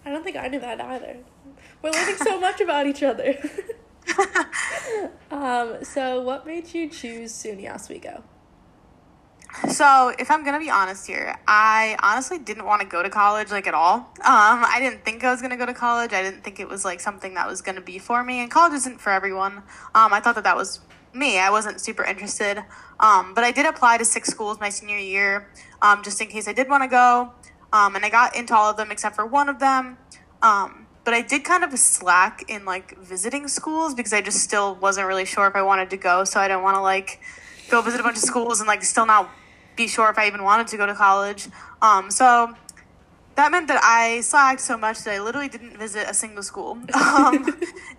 I 0.05 0.11
don't 0.11 0.23
think 0.23 0.37
I 0.37 0.47
knew 0.47 0.59
that 0.59 0.79
either. 0.79 1.17
We're 1.81 1.91
learning 1.91 2.17
so 2.17 2.39
much 2.39 2.61
about 2.61 2.85
each 2.85 3.01
other. 3.01 3.35
um, 5.31 5.83
so, 5.83 6.21
what 6.21 6.45
made 6.45 6.73
you 6.73 6.87
choose 6.89 7.33
SUNY 7.33 7.73
Oswego? 7.73 8.23
So, 9.69 10.13
if 10.19 10.29
I'm 10.29 10.43
gonna 10.43 10.59
be 10.59 10.69
honest 10.69 11.07
here, 11.07 11.35
I 11.47 11.97
honestly 12.01 12.37
didn't 12.37 12.65
want 12.65 12.81
to 12.81 12.87
go 12.87 13.01
to 13.01 13.09
college 13.09 13.49
like 13.49 13.65
at 13.67 13.73
all. 13.73 13.95
Um, 13.95 14.13
I 14.23 14.77
didn't 14.79 15.03
think 15.03 15.23
I 15.23 15.31
was 15.31 15.41
gonna 15.41 15.57
go 15.57 15.65
to 15.65 15.73
college. 15.73 16.13
I 16.13 16.21
didn't 16.21 16.43
think 16.43 16.59
it 16.59 16.69
was 16.69 16.85
like 16.85 16.99
something 16.99 17.33
that 17.33 17.47
was 17.47 17.61
gonna 17.61 17.81
be 17.81 17.97
for 17.97 18.23
me. 18.23 18.39
And 18.39 18.51
college 18.51 18.73
isn't 18.73 19.01
for 19.01 19.11
everyone. 19.11 19.57
Um, 19.95 20.13
I 20.13 20.19
thought 20.19 20.35
that 20.35 20.43
that 20.43 20.55
was 20.55 20.81
me. 21.13 21.39
I 21.39 21.49
wasn't 21.49 21.81
super 21.81 22.03
interested. 22.03 22.63
Um, 22.99 23.33
but 23.33 23.43
I 23.43 23.51
did 23.51 23.65
apply 23.65 23.97
to 23.97 24.05
six 24.05 24.29
schools 24.29 24.59
my 24.59 24.69
senior 24.69 24.97
year, 24.97 25.49
um, 25.81 26.03
just 26.03 26.21
in 26.21 26.27
case 26.27 26.47
I 26.47 26.53
did 26.53 26.69
want 26.69 26.83
to 26.83 26.89
go. 26.89 27.33
Um, 27.73 27.95
and 27.95 28.05
I 28.05 28.09
got 28.09 28.35
into 28.35 28.55
all 28.55 28.69
of 28.69 28.77
them 28.77 28.91
except 28.91 29.15
for 29.15 29.25
one 29.25 29.49
of 29.49 29.59
them. 29.59 29.97
Um, 30.41 30.87
but 31.03 31.13
I 31.13 31.21
did 31.21 31.43
kind 31.43 31.63
of 31.63 31.77
slack 31.79 32.43
in 32.49 32.65
like 32.65 32.97
visiting 32.99 33.47
schools 33.47 33.95
because 33.95 34.13
I 34.13 34.21
just 34.21 34.41
still 34.41 34.75
wasn't 34.75 35.07
really 35.07 35.25
sure 35.25 35.47
if 35.47 35.55
I 35.55 35.61
wanted 35.61 35.89
to 35.91 35.97
go. 35.97 36.23
So 36.23 36.39
I 36.39 36.47
didn't 36.47 36.63
want 36.63 36.75
to 36.75 36.81
like 36.81 37.19
go 37.69 37.81
visit 37.81 37.99
a 37.99 38.03
bunch 38.03 38.17
of 38.17 38.23
schools 38.23 38.59
and 38.59 38.67
like 38.67 38.83
still 38.83 39.05
not 39.05 39.29
be 39.75 39.87
sure 39.87 40.09
if 40.09 40.17
I 40.17 40.27
even 40.27 40.43
wanted 40.43 40.67
to 40.67 40.77
go 40.77 40.85
to 40.85 40.95
college. 40.95 41.47
Um, 41.81 42.09
so 42.09 42.55
that 43.35 43.51
meant 43.51 43.67
that 43.67 43.79
I 43.83 44.21
slacked 44.21 44.61
so 44.61 44.77
much 44.77 45.03
that 45.03 45.13
I 45.13 45.19
literally 45.19 45.47
didn't 45.47 45.77
visit 45.77 46.09
a 46.09 46.13
single 46.13 46.43
school. 46.43 46.79
Um, 47.17 47.45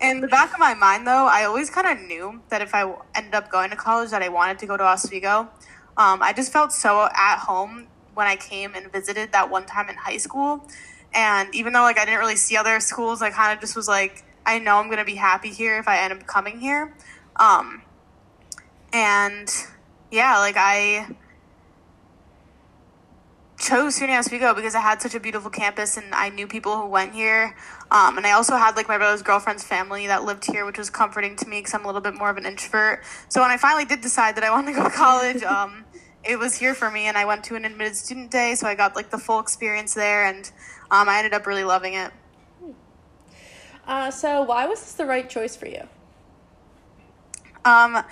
in 0.01 0.21
the 0.21 0.27
back 0.27 0.53
of 0.53 0.59
my 0.59 0.73
mind, 0.73 1.05
though, 1.05 1.27
I 1.27 1.43
always 1.45 1.69
kind 1.69 1.87
of 1.87 2.05
knew 2.07 2.41
that 2.49 2.61
if 2.61 2.73
I 2.73 2.93
ended 3.15 3.33
up 3.33 3.49
going 3.49 3.69
to 3.69 3.75
college, 3.75 4.11
that 4.11 4.21
I 4.21 4.29
wanted 4.29 4.59
to 4.59 4.65
go 4.65 4.77
to 4.77 4.83
Oswego. 4.83 5.49
Um, 5.97 6.21
I 6.21 6.31
just 6.33 6.53
felt 6.53 6.71
so 6.71 7.09
at 7.13 7.37
home 7.39 7.87
when 8.13 8.27
I 8.27 8.35
came 8.35 8.75
and 8.75 8.91
visited 8.91 9.31
that 9.33 9.49
one 9.49 9.65
time 9.65 9.89
in 9.89 9.95
high 9.95 10.17
school, 10.17 10.65
and 11.13 11.53
even 11.53 11.73
though 11.73 11.81
like 11.81 11.97
I 11.97 12.05
didn't 12.05 12.19
really 12.19 12.35
see 12.35 12.55
other 12.55 12.79
schools, 12.79 13.21
I 13.21 13.29
kind 13.29 13.53
of 13.53 13.59
just 13.59 13.75
was 13.75 13.87
like, 13.87 14.23
I 14.45 14.59
know 14.59 14.77
I'm 14.77 14.89
gonna 14.89 15.05
be 15.05 15.15
happy 15.15 15.49
here 15.49 15.79
if 15.79 15.87
I 15.87 15.99
end 15.99 16.13
up 16.13 16.25
coming 16.25 16.59
here. 16.59 16.93
Um, 17.35 17.81
and 18.93 19.49
yeah, 20.11 20.39
like 20.39 20.55
I 20.57 21.07
chose 23.59 23.99
SUNY 23.99 24.17
Oswego 24.17 24.53
because 24.53 24.73
I 24.73 24.79
had 24.79 25.01
such 25.01 25.13
a 25.15 25.19
beautiful 25.19 25.51
campus 25.51 25.97
and 25.97 26.15
I 26.15 26.29
knew 26.29 26.47
people 26.47 26.77
who 26.77 26.87
went 26.87 27.13
here. 27.13 27.55
Um, 27.91 28.17
and 28.17 28.25
I 28.25 28.31
also 28.31 28.55
had 28.55 28.75
like 28.75 28.87
my 28.87 28.97
brother's 28.97 29.21
girlfriend's 29.21 29.63
family 29.63 30.07
that 30.07 30.23
lived 30.23 30.45
here, 30.45 30.65
which 30.65 30.77
was 30.77 30.89
comforting 30.89 31.35
to 31.37 31.47
me 31.47 31.59
because 31.59 31.73
I'm 31.73 31.83
a 31.83 31.87
little 31.87 32.01
bit 32.01 32.15
more 32.15 32.29
of 32.29 32.37
an 32.37 32.45
introvert. 32.45 33.03
So 33.27 33.41
when 33.41 33.51
I 33.51 33.57
finally 33.57 33.85
did 33.85 34.01
decide 34.01 34.35
that 34.37 34.43
I 34.43 34.49
wanted 34.49 34.73
to 34.73 34.79
go 34.79 34.83
to 34.85 34.95
college, 34.95 35.43
um, 35.43 35.85
it 36.23 36.39
was 36.39 36.55
here 36.55 36.73
for 36.73 36.89
me. 36.89 37.05
And 37.05 37.17
I 37.17 37.25
went 37.25 37.43
to 37.45 37.55
an 37.55 37.65
admitted 37.65 37.95
student 37.95 38.31
day, 38.31 38.55
so 38.55 38.65
I 38.65 38.75
got 38.75 38.95
like 38.95 39.09
the 39.09 39.17
full 39.17 39.39
experience 39.39 39.93
there, 39.93 40.25
and 40.25 40.49
um, 40.89 41.09
I 41.09 41.17
ended 41.17 41.33
up 41.33 41.45
really 41.45 41.63
loving 41.63 41.95
it. 41.95 42.11
Uh, 43.85 44.11
so 44.11 44.43
why 44.43 44.67
was 44.67 44.79
this 44.79 44.93
the 44.93 45.05
right 45.05 45.29
choice 45.29 45.55
for 45.55 45.67
you? 45.67 45.87
Um, 47.65 48.03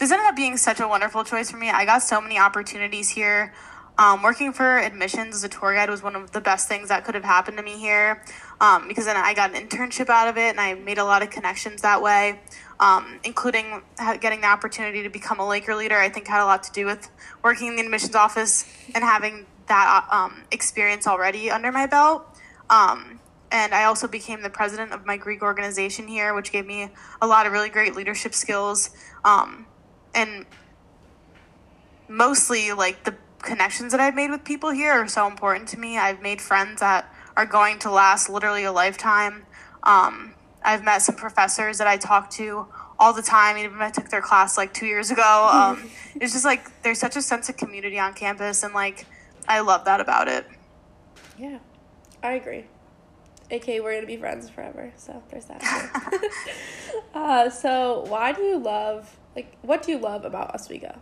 this 0.00 0.10
ended 0.10 0.26
up 0.26 0.34
being 0.34 0.56
such 0.56 0.80
a 0.80 0.88
wonderful 0.88 1.24
choice 1.24 1.50
for 1.50 1.58
me. 1.58 1.68
I 1.68 1.84
got 1.84 1.98
so 1.98 2.22
many 2.22 2.38
opportunities 2.38 3.10
here. 3.10 3.52
Um, 3.98 4.22
working 4.22 4.54
for 4.54 4.78
admissions 4.78 5.34
as 5.34 5.44
a 5.44 5.48
tour 5.50 5.74
guide 5.74 5.90
was 5.90 6.02
one 6.02 6.16
of 6.16 6.30
the 6.30 6.40
best 6.40 6.68
things 6.68 6.88
that 6.88 7.04
could 7.04 7.14
have 7.14 7.24
happened 7.24 7.58
to 7.58 7.62
me 7.62 7.78
here 7.78 8.22
um, 8.62 8.88
because 8.88 9.04
then 9.04 9.18
I 9.18 9.34
got 9.34 9.54
an 9.54 9.68
internship 9.68 10.08
out 10.08 10.26
of 10.26 10.38
it 10.38 10.48
and 10.48 10.58
I 10.58 10.72
made 10.72 10.96
a 10.96 11.04
lot 11.04 11.22
of 11.22 11.28
connections 11.28 11.82
that 11.82 12.00
way, 12.00 12.40
um, 12.80 13.20
including 13.24 13.82
getting 14.22 14.40
the 14.40 14.46
opportunity 14.46 15.02
to 15.02 15.10
become 15.10 15.38
a 15.38 15.46
Laker 15.46 15.74
leader. 15.74 15.96
I 15.96 16.08
think 16.08 16.28
had 16.28 16.42
a 16.42 16.46
lot 16.46 16.62
to 16.62 16.72
do 16.72 16.86
with 16.86 17.10
working 17.42 17.68
in 17.68 17.76
the 17.76 17.82
admissions 17.82 18.14
office 18.14 18.64
and 18.94 19.04
having 19.04 19.44
that 19.68 20.06
um, 20.10 20.44
experience 20.50 21.06
already 21.06 21.50
under 21.50 21.70
my 21.70 21.84
belt. 21.84 22.24
Um, 22.70 23.20
and 23.52 23.74
I 23.74 23.84
also 23.84 24.08
became 24.08 24.40
the 24.40 24.50
president 24.50 24.92
of 24.92 25.04
my 25.04 25.18
Greek 25.18 25.42
organization 25.42 26.08
here, 26.08 26.34
which 26.34 26.52
gave 26.52 26.64
me 26.64 26.88
a 27.20 27.26
lot 27.26 27.46
of 27.46 27.52
really 27.52 27.68
great 27.68 27.94
leadership 27.94 28.32
skills. 28.32 28.90
Um, 29.26 29.66
and 30.14 30.46
mostly 32.08 32.72
like 32.72 33.04
the 33.04 33.14
connections 33.38 33.92
that 33.92 34.00
I've 34.00 34.14
made 34.14 34.30
with 34.30 34.44
people 34.44 34.70
here 34.70 34.92
are 34.92 35.08
so 35.08 35.26
important 35.26 35.68
to 35.70 35.78
me. 35.78 35.98
I've 35.98 36.20
made 36.20 36.40
friends 36.40 36.80
that 36.80 37.12
are 37.36 37.46
going 37.46 37.78
to 37.80 37.90
last 37.90 38.28
literally 38.28 38.64
a 38.64 38.72
lifetime. 38.72 39.46
Um, 39.82 40.34
I've 40.62 40.84
met 40.84 41.02
some 41.02 41.16
professors 41.16 41.78
that 41.78 41.86
I 41.86 41.96
talk 41.96 42.30
to 42.32 42.66
all 42.98 43.14
the 43.14 43.22
time, 43.22 43.56
even 43.56 43.76
if 43.76 43.80
I 43.80 43.90
took 43.90 44.10
their 44.10 44.20
class 44.20 44.58
like 44.58 44.74
two 44.74 44.86
years 44.86 45.10
ago. 45.10 45.48
Um, 45.60 45.90
it's 46.14 46.32
just 46.32 46.44
like 46.44 46.82
there's 46.82 46.98
such 46.98 47.16
a 47.16 47.22
sense 47.22 47.48
of 47.48 47.56
community 47.56 47.98
on 47.98 48.14
campus, 48.14 48.62
and 48.62 48.74
like 48.74 49.06
I 49.48 49.60
love 49.60 49.84
that 49.84 50.00
about 50.00 50.28
it. 50.28 50.46
Yeah, 51.38 51.58
I 52.22 52.32
agree. 52.32 52.64
AK, 53.50 53.66
we're 53.66 53.94
gonna 53.94 54.06
be 54.06 54.16
friends 54.16 54.48
forever, 54.48 54.92
so 54.96 55.22
there's 55.30 55.46
that. 55.46 55.62
uh, 57.14 57.50
so, 57.50 58.04
why 58.08 58.32
do 58.32 58.42
you 58.42 58.58
love 58.58 59.16
like 59.34 59.56
what 59.62 59.82
do 59.82 59.92
you 59.92 59.98
love 59.98 60.24
about 60.24 60.54
Oswego? 60.54 60.98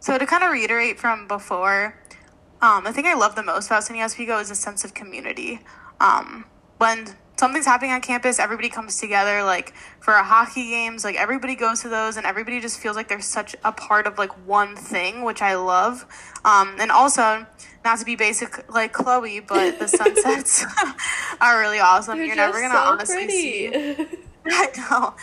So 0.00 0.18
to 0.18 0.26
kind 0.26 0.44
of 0.44 0.52
reiterate 0.52 0.98
from 0.98 1.26
before, 1.26 1.98
um, 2.62 2.84
the 2.84 2.92
thing 2.92 3.06
I 3.06 3.14
love 3.14 3.34
the 3.34 3.42
most 3.42 3.66
about 3.66 3.82
SUNY 3.82 4.04
Oswego 4.04 4.38
is 4.38 4.50
a 4.50 4.54
sense 4.54 4.84
of 4.84 4.94
community. 4.94 5.60
Um, 6.00 6.44
when 6.78 7.16
something's 7.36 7.66
happening 7.66 7.92
on 7.92 8.00
campus, 8.00 8.38
everybody 8.38 8.68
comes 8.68 8.98
together. 8.98 9.42
Like 9.42 9.74
for 10.00 10.14
our 10.14 10.24
hockey 10.24 10.70
games, 10.70 11.04
like 11.04 11.16
everybody 11.16 11.54
goes 11.54 11.82
to 11.82 11.88
those, 11.88 12.16
and 12.16 12.26
everybody 12.26 12.60
just 12.60 12.78
feels 12.78 12.96
like 12.96 13.08
they're 13.08 13.20
such 13.20 13.56
a 13.64 13.72
part 13.72 14.06
of 14.06 14.18
like 14.18 14.30
one 14.46 14.76
thing, 14.76 15.22
which 15.22 15.42
I 15.42 15.56
love. 15.56 16.06
Um, 16.44 16.76
and 16.78 16.90
also, 16.90 17.46
not 17.84 17.98
to 17.98 18.04
be 18.04 18.16
basic 18.16 18.72
like 18.72 18.92
Chloe, 18.92 19.40
but 19.40 19.78
the 19.78 19.88
sunsets 19.88 20.64
are 21.40 21.60
really 21.60 21.80
awesome. 21.80 22.18
You're, 22.18 22.26
You're 22.26 22.36
never 22.36 22.60
gonna 22.60 22.74
so 22.74 22.80
honestly 22.80 23.16
pretty. 23.16 23.32
see. 23.32 24.06
I 24.46 24.68
know 24.76 25.14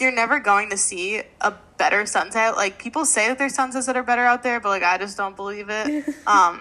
you're 0.00 0.12
never 0.12 0.40
going 0.40 0.70
to 0.70 0.76
see 0.76 1.22
a 1.40 1.54
better 1.76 2.06
sunset. 2.06 2.56
Like 2.56 2.78
people 2.78 3.04
say 3.04 3.28
that 3.28 3.38
there's 3.38 3.54
sunsets 3.54 3.86
that 3.86 3.96
are 3.96 4.02
better 4.02 4.24
out 4.24 4.42
there, 4.42 4.60
but 4.60 4.68
like 4.68 4.82
I 4.82 4.98
just 4.98 5.16
don't 5.16 5.36
believe 5.36 5.66
it. 5.68 6.14
um, 6.26 6.60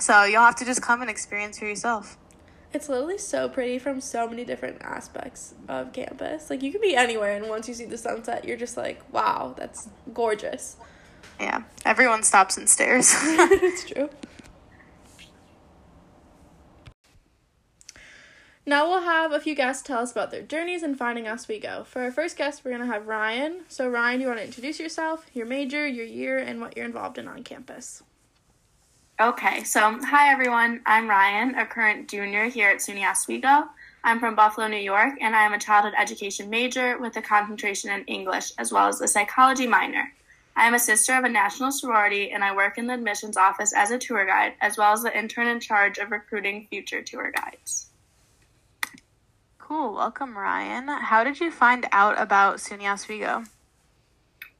so 0.00 0.24
you'll 0.24 0.42
have 0.42 0.56
to 0.56 0.64
just 0.64 0.82
come 0.82 1.00
and 1.00 1.10
experience 1.10 1.58
for 1.58 1.66
yourself. 1.66 2.16
It's 2.72 2.88
literally 2.88 3.18
so 3.18 3.48
pretty 3.48 3.78
from 3.78 4.00
so 4.00 4.28
many 4.28 4.44
different 4.44 4.82
aspects 4.82 5.54
of 5.68 5.92
campus. 5.92 6.50
Like 6.50 6.62
you 6.62 6.70
could 6.70 6.82
be 6.82 6.94
anywhere, 6.94 7.34
and 7.34 7.48
once 7.48 7.66
you 7.66 7.74
see 7.74 7.86
the 7.86 7.96
sunset, 7.96 8.44
you're 8.44 8.58
just 8.58 8.76
like, 8.76 9.02
"Wow, 9.12 9.54
that's 9.56 9.88
gorgeous." 10.12 10.76
Yeah, 11.40 11.62
everyone 11.86 12.22
stops 12.22 12.58
and 12.58 12.68
stares. 12.68 13.10
it's 13.14 13.84
true. 13.90 14.10
Now 18.68 18.86
we'll 18.86 19.00
have 19.00 19.32
a 19.32 19.40
few 19.40 19.54
guests 19.54 19.82
tell 19.82 20.00
us 20.00 20.12
about 20.12 20.30
their 20.30 20.42
journeys 20.42 20.82
and 20.82 20.98
finding 20.98 21.26
Oswego. 21.26 21.84
For 21.88 22.02
our 22.02 22.12
first 22.12 22.36
guest, 22.36 22.62
we're 22.62 22.72
going 22.72 22.86
to 22.86 22.92
have 22.92 23.06
Ryan. 23.06 23.60
So, 23.66 23.88
Ryan, 23.88 24.20
you 24.20 24.26
want 24.26 24.40
to 24.40 24.44
introduce 24.44 24.78
yourself, 24.78 25.24
your 25.32 25.46
major, 25.46 25.86
your 25.86 26.04
year, 26.04 26.36
and 26.36 26.60
what 26.60 26.76
you're 26.76 26.84
involved 26.84 27.16
in 27.16 27.28
on 27.28 27.44
campus? 27.44 28.02
Okay, 29.18 29.64
so 29.64 29.98
hi 30.04 30.30
everyone. 30.30 30.82
I'm 30.84 31.08
Ryan, 31.08 31.54
a 31.54 31.64
current 31.64 32.10
junior 32.10 32.44
here 32.50 32.68
at 32.68 32.80
SUNY 32.80 33.10
Oswego. 33.10 33.70
I'm 34.04 34.20
from 34.20 34.34
Buffalo, 34.34 34.68
New 34.68 34.76
York, 34.76 35.14
and 35.18 35.34
I 35.34 35.46
am 35.46 35.54
a 35.54 35.58
childhood 35.58 35.94
education 35.98 36.50
major 36.50 36.98
with 36.98 37.16
a 37.16 37.22
concentration 37.22 37.90
in 37.90 38.04
English 38.04 38.52
as 38.58 38.70
well 38.70 38.86
as 38.86 39.00
a 39.00 39.08
psychology 39.08 39.66
minor. 39.66 40.12
I 40.56 40.66
am 40.66 40.74
a 40.74 40.78
sister 40.78 41.14
of 41.14 41.24
a 41.24 41.30
national 41.30 41.72
sorority, 41.72 42.32
and 42.32 42.44
I 42.44 42.54
work 42.54 42.76
in 42.76 42.86
the 42.86 42.92
admissions 42.92 43.38
office 43.38 43.72
as 43.72 43.92
a 43.92 43.98
tour 43.98 44.26
guide, 44.26 44.52
as 44.60 44.76
well 44.76 44.92
as 44.92 45.02
the 45.04 45.18
intern 45.18 45.46
in 45.46 45.58
charge 45.58 45.96
of 45.96 46.10
recruiting 46.10 46.66
future 46.68 47.00
tour 47.00 47.32
guides. 47.34 47.87
Cool. 49.68 49.92
Welcome, 49.92 50.34
Ryan. 50.34 50.88
How 50.88 51.22
did 51.22 51.40
you 51.40 51.50
find 51.50 51.84
out 51.92 52.18
about 52.18 52.56
SUNY 52.56 52.90
Oswego? 52.90 53.44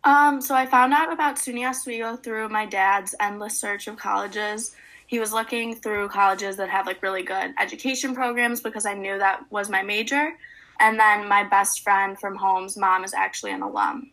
Um, 0.04 0.42
so 0.42 0.54
I 0.54 0.66
found 0.66 0.92
out 0.92 1.10
about 1.10 1.36
SUNY 1.36 1.66
Oswego 1.66 2.14
through 2.14 2.50
my 2.50 2.66
dad's 2.66 3.14
endless 3.18 3.58
search 3.58 3.86
of 3.86 3.96
colleges. 3.96 4.76
He 5.06 5.18
was 5.18 5.32
looking 5.32 5.74
through 5.74 6.10
colleges 6.10 6.58
that 6.58 6.68
have 6.68 6.86
like 6.86 7.02
really 7.02 7.22
good 7.22 7.54
education 7.58 8.14
programs 8.14 8.60
because 8.60 8.84
I 8.84 8.92
knew 8.92 9.16
that 9.16 9.50
was 9.50 9.70
my 9.70 9.80
major. 9.82 10.34
And 10.78 11.00
then 11.00 11.26
my 11.26 11.42
best 11.42 11.80
friend 11.80 12.20
from 12.20 12.36
home's 12.36 12.76
mom 12.76 13.02
is 13.02 13.14
actually 13.14 13.52
an 13.52 13.62
alum. 13.62 14.10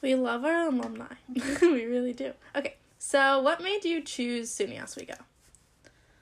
We 0.00 0.14
love 0.14 0.46
our 0.46 0.68
alumni. 0.68 1.12
we 1.60 1.84
really 1.84 2.14
do. 2.14 2.32
Okay, 2.56 2.76
so 2.98 3.42
what 3.42 3.62
made 3.62 3.84
you 3.84 4.00
choose 4.00 4.50
SUNY 4.50 4.82
Oswego? 4.82 5.16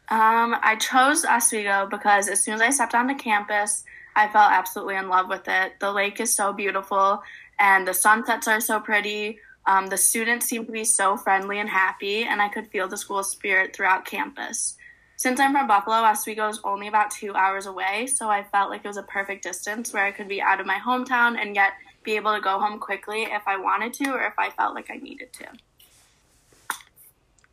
Um, 0.08 0.56
I 0.62 0.76
chose 0.76 1.24
Oswego 1.24 1.88
because 1.90 2.28
as 2.28 2.42
soon 2.42 2.54
as 2.54 2.60
I 2.60 2.70
stepped 2.70 2.94
onto 2.94 3.14
campus, 3.14 3.84
I 4.14 4.28
fell 4.28 4.42
absolutely 4.42 4.96
in 4.96 5.08
love 5.08 5.28
with 5.28 5.48
it. 5.48 5.80
The 5.80 5.92
lake 5.92 6.20
is 6.20 6.34
so 6.34 6.52
beautiful, 6.52 7.22
and 7.58 7.88
the 7.88 7.94
sunsets 7.94 8.46
are 8.46 8.60
so 8.60 8.80
pretty. 8.80 9.38
Um, 9.66 9.86
the 9.86 9.96
students 9.96 10.46
seem 10.46 10.66
to 10.66 10.72
be 10.72 10.84
so 10.84 11.16
friendly 11.16 11.58
and 11.58 11.68
happy, 11.68 12.24
and 12.24 12.42
I 12.42 12.48
could 12.48 12.68
feel 12.68 12.86
the 12.86 12.98
school 12.98 13.24
spirit 13.24 13.74
throughout 13.74 14.04
campus. 14.04 14.76
Since 15.16 15.40
I'm 15.40 15.52
from 15.52 15.66
Buffalo, 15.66 15.96
Oswego 15.96 16.48
is 16.48 16.60
only 16.64 16.88
about 16.88 17.10
two 17.10 17.34
hours 17.34 17.66
away, 17.66 18.06
so 18.06 18.28
I 18.28 18.44
felt 18.44 18.68
like 18.68 18.84
it 18.84 18.88
was 18.88 18.96
a 18.96 19.02
perfect 19.04 19.42
distance 19.42 19.92
where 19.92 20.04
I 20.04 20.10
could 20.10 20.28
be 20.28 20.42
out 20.42 20.60
of 20.60 20.66
my 20.66 20.78
hometown 20.78 21.38
and 21.38 21.54
yet 21.54 21.72
be 22.02 22.16
able 22.16 22.34
to 22.34 22.40
go 22.40 22.58
home 22.58 22.78
quickly 22.78 23.22
if 23.22 23.42
I 23.46 23.56
wanted 23.56 23.94
to 23.94 24.10
or 24.10 24.26
if 24.26 24.34
I 24.38 24.50
felt 24.50 24.74
like 24.74 24.90
I 24.90 24.96
needed 24.96 25.32
to. 25.34 25.46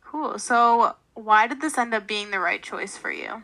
Cool. 0.04 0.38
So, 0.38 0.96
why 1.14 1.46
did 1.46 1.60
this 1.60 1.78
end 1.78 1.94
up 1.94 2.06
being 2.06 2.30
the 2.30 2.40
right 2.40 2.62
choice 2.62 2.96
for 2.96 3.12
you? 3.12 3.42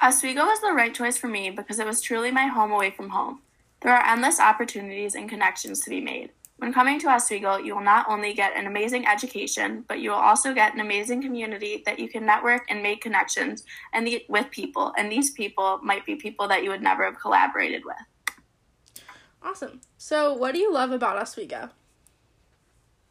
Oswego 0.00 0.44
was 0.44 0.60
the 0.60 0.72
right 0.72 0.94
choice 0.94 1.18
for 1.18 1.28
me 1.28 1.50
because 1.50 1.78
it 1.78 1.86
was 1.86 2.00
truly 2.00 2.30
my 2.30 2.46
home 2.46 2.70
away 2.70 2.90
from 2.90 3.10
home. 3.10 3.40
There 3.80 3.94
are 3.94 4.06
endless 4.06 4.40
opportunities 4.40 5.14
and 5.14 5.28
connections 5.28 5.80
to 5.80 5.90
be 5.90 6.00
made. 6.00 6.30
When 6.58 6.72
coming 6.72 6.98
to 7.00 7.08
Oswego, 7.08 7.58
you 7.58 7.76
will 7.76 7.84
not 7.84 8.08
only 8.08 8.34
get 8.34 8.56
an 8.56 8.66
amazing 8.66 9.06
education, 9.06 9.84
but 9.86 10.00
you 10.00 10.10
will 10.10 10.16
also 10.16 10.52
get 10.52 10.74
an 10.74 10.80
amazing 10.80 11.22
community 11.22 11.84
that 11.86 12.00
you 12.00 12.08
can 12.08 12.26
network 12.26 12.64
and 12.68 12.82
make 12.82 13.00
connections 13.00 13.64
and 13.92 14.04
the, 14.04 14.24
with 14.28 14.50
people. 14.50 14.92
And 14.98 15.10
these 15.10 15.30
people 15.30 15.78
might 15.82 16.04
be 16.04 16.16
people 16.16 16.48
that 16.48 16.64
you 16.64 16.70
would 16.70 16.82
never 16.82 17.04
have 17.04 17.20
collaborated 17.20 17.84
with. 17.84 18.34
Awesome. 19.40 19.80
So, 19.98 20.34
what 20.34 20.52
do 20.52 20.58
you 20.58 20.72
love 20.72 20.90
about 20.90 21.16
Oswego? 21.16 21.70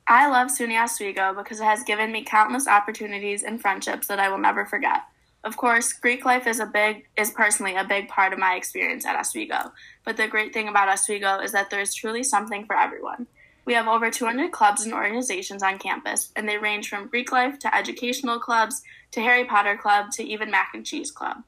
I 0.09 0.29
love 0.29 0.47
SUNY 0.47 0.81
Oswego 0.81 1.33
because 1.33 1.59
it 1.59 1.65
has 1.65 1.83
given 1.83 2.13
me 2.13 2.23
countless 2.23 2.65
opportunities 2.65 3.43
and 3.43 3.59
friendships 3.59 4.07
that 4.07 4.21
I 4.21 4.29
will 4.29 4.37
never 4.37 4.65
forget. 4.65 5.01
Of 5.43 5.57
course, 5.57 5.91
Greek 5.91 6.23
life 6.23 6.47
is 6.47 6.61
a 6.61 6.65
big 6.65 7.07
is 7.17 7.29
personally 7.31 7.75
a 7.75 7.83
big 7.83 8.07
part 8.07 8.31
of 8.31 8.39
my 8.39 8.55
experience 8.55 9.05
at 9.05 9.17
Oswego. 9.17 9.73
But 10.05 10.15
the 10.15 10.29
great 10.29 10.53
thing 10.53 10.69
about 10.69 10.87
Oswego 10.87 11.39
is 11.39 11.51
that 11.51 11.69
there 11.69 11.81
is 11.81 11.93
truly 11.93 12.23
something 12.23 12.65
for 12.65 12.77
everyone. 12.77 13.27
We 13.65 13.73
have 13.73 13.87
over 13.87 14.09
200 14.09 14.53
clubs 14.53 14.85
and 14.85 14.93
organizations 14.93 15.61
on 15.61 15.77
campus, 15.77 16.31
and 16.37 16.47
they 16.47 16.57
range 16.57 16.87
from 16.87 17.09
Greek 17.09 17.33
life 17.33 17.59
to 17.59 17.75
educational 17.75 18.39
clubs 18.39 18.81
to 19.11 19.19
Harry 19.19 19.43
Potter 19.43 19.75
Club 19.75 20.11
to 20.11 20.23
even 20.23 20.49
Mac 20.49 20.71
and 20.73 20.85
Cheese 20.85 21.11
Club. 21.11 21.43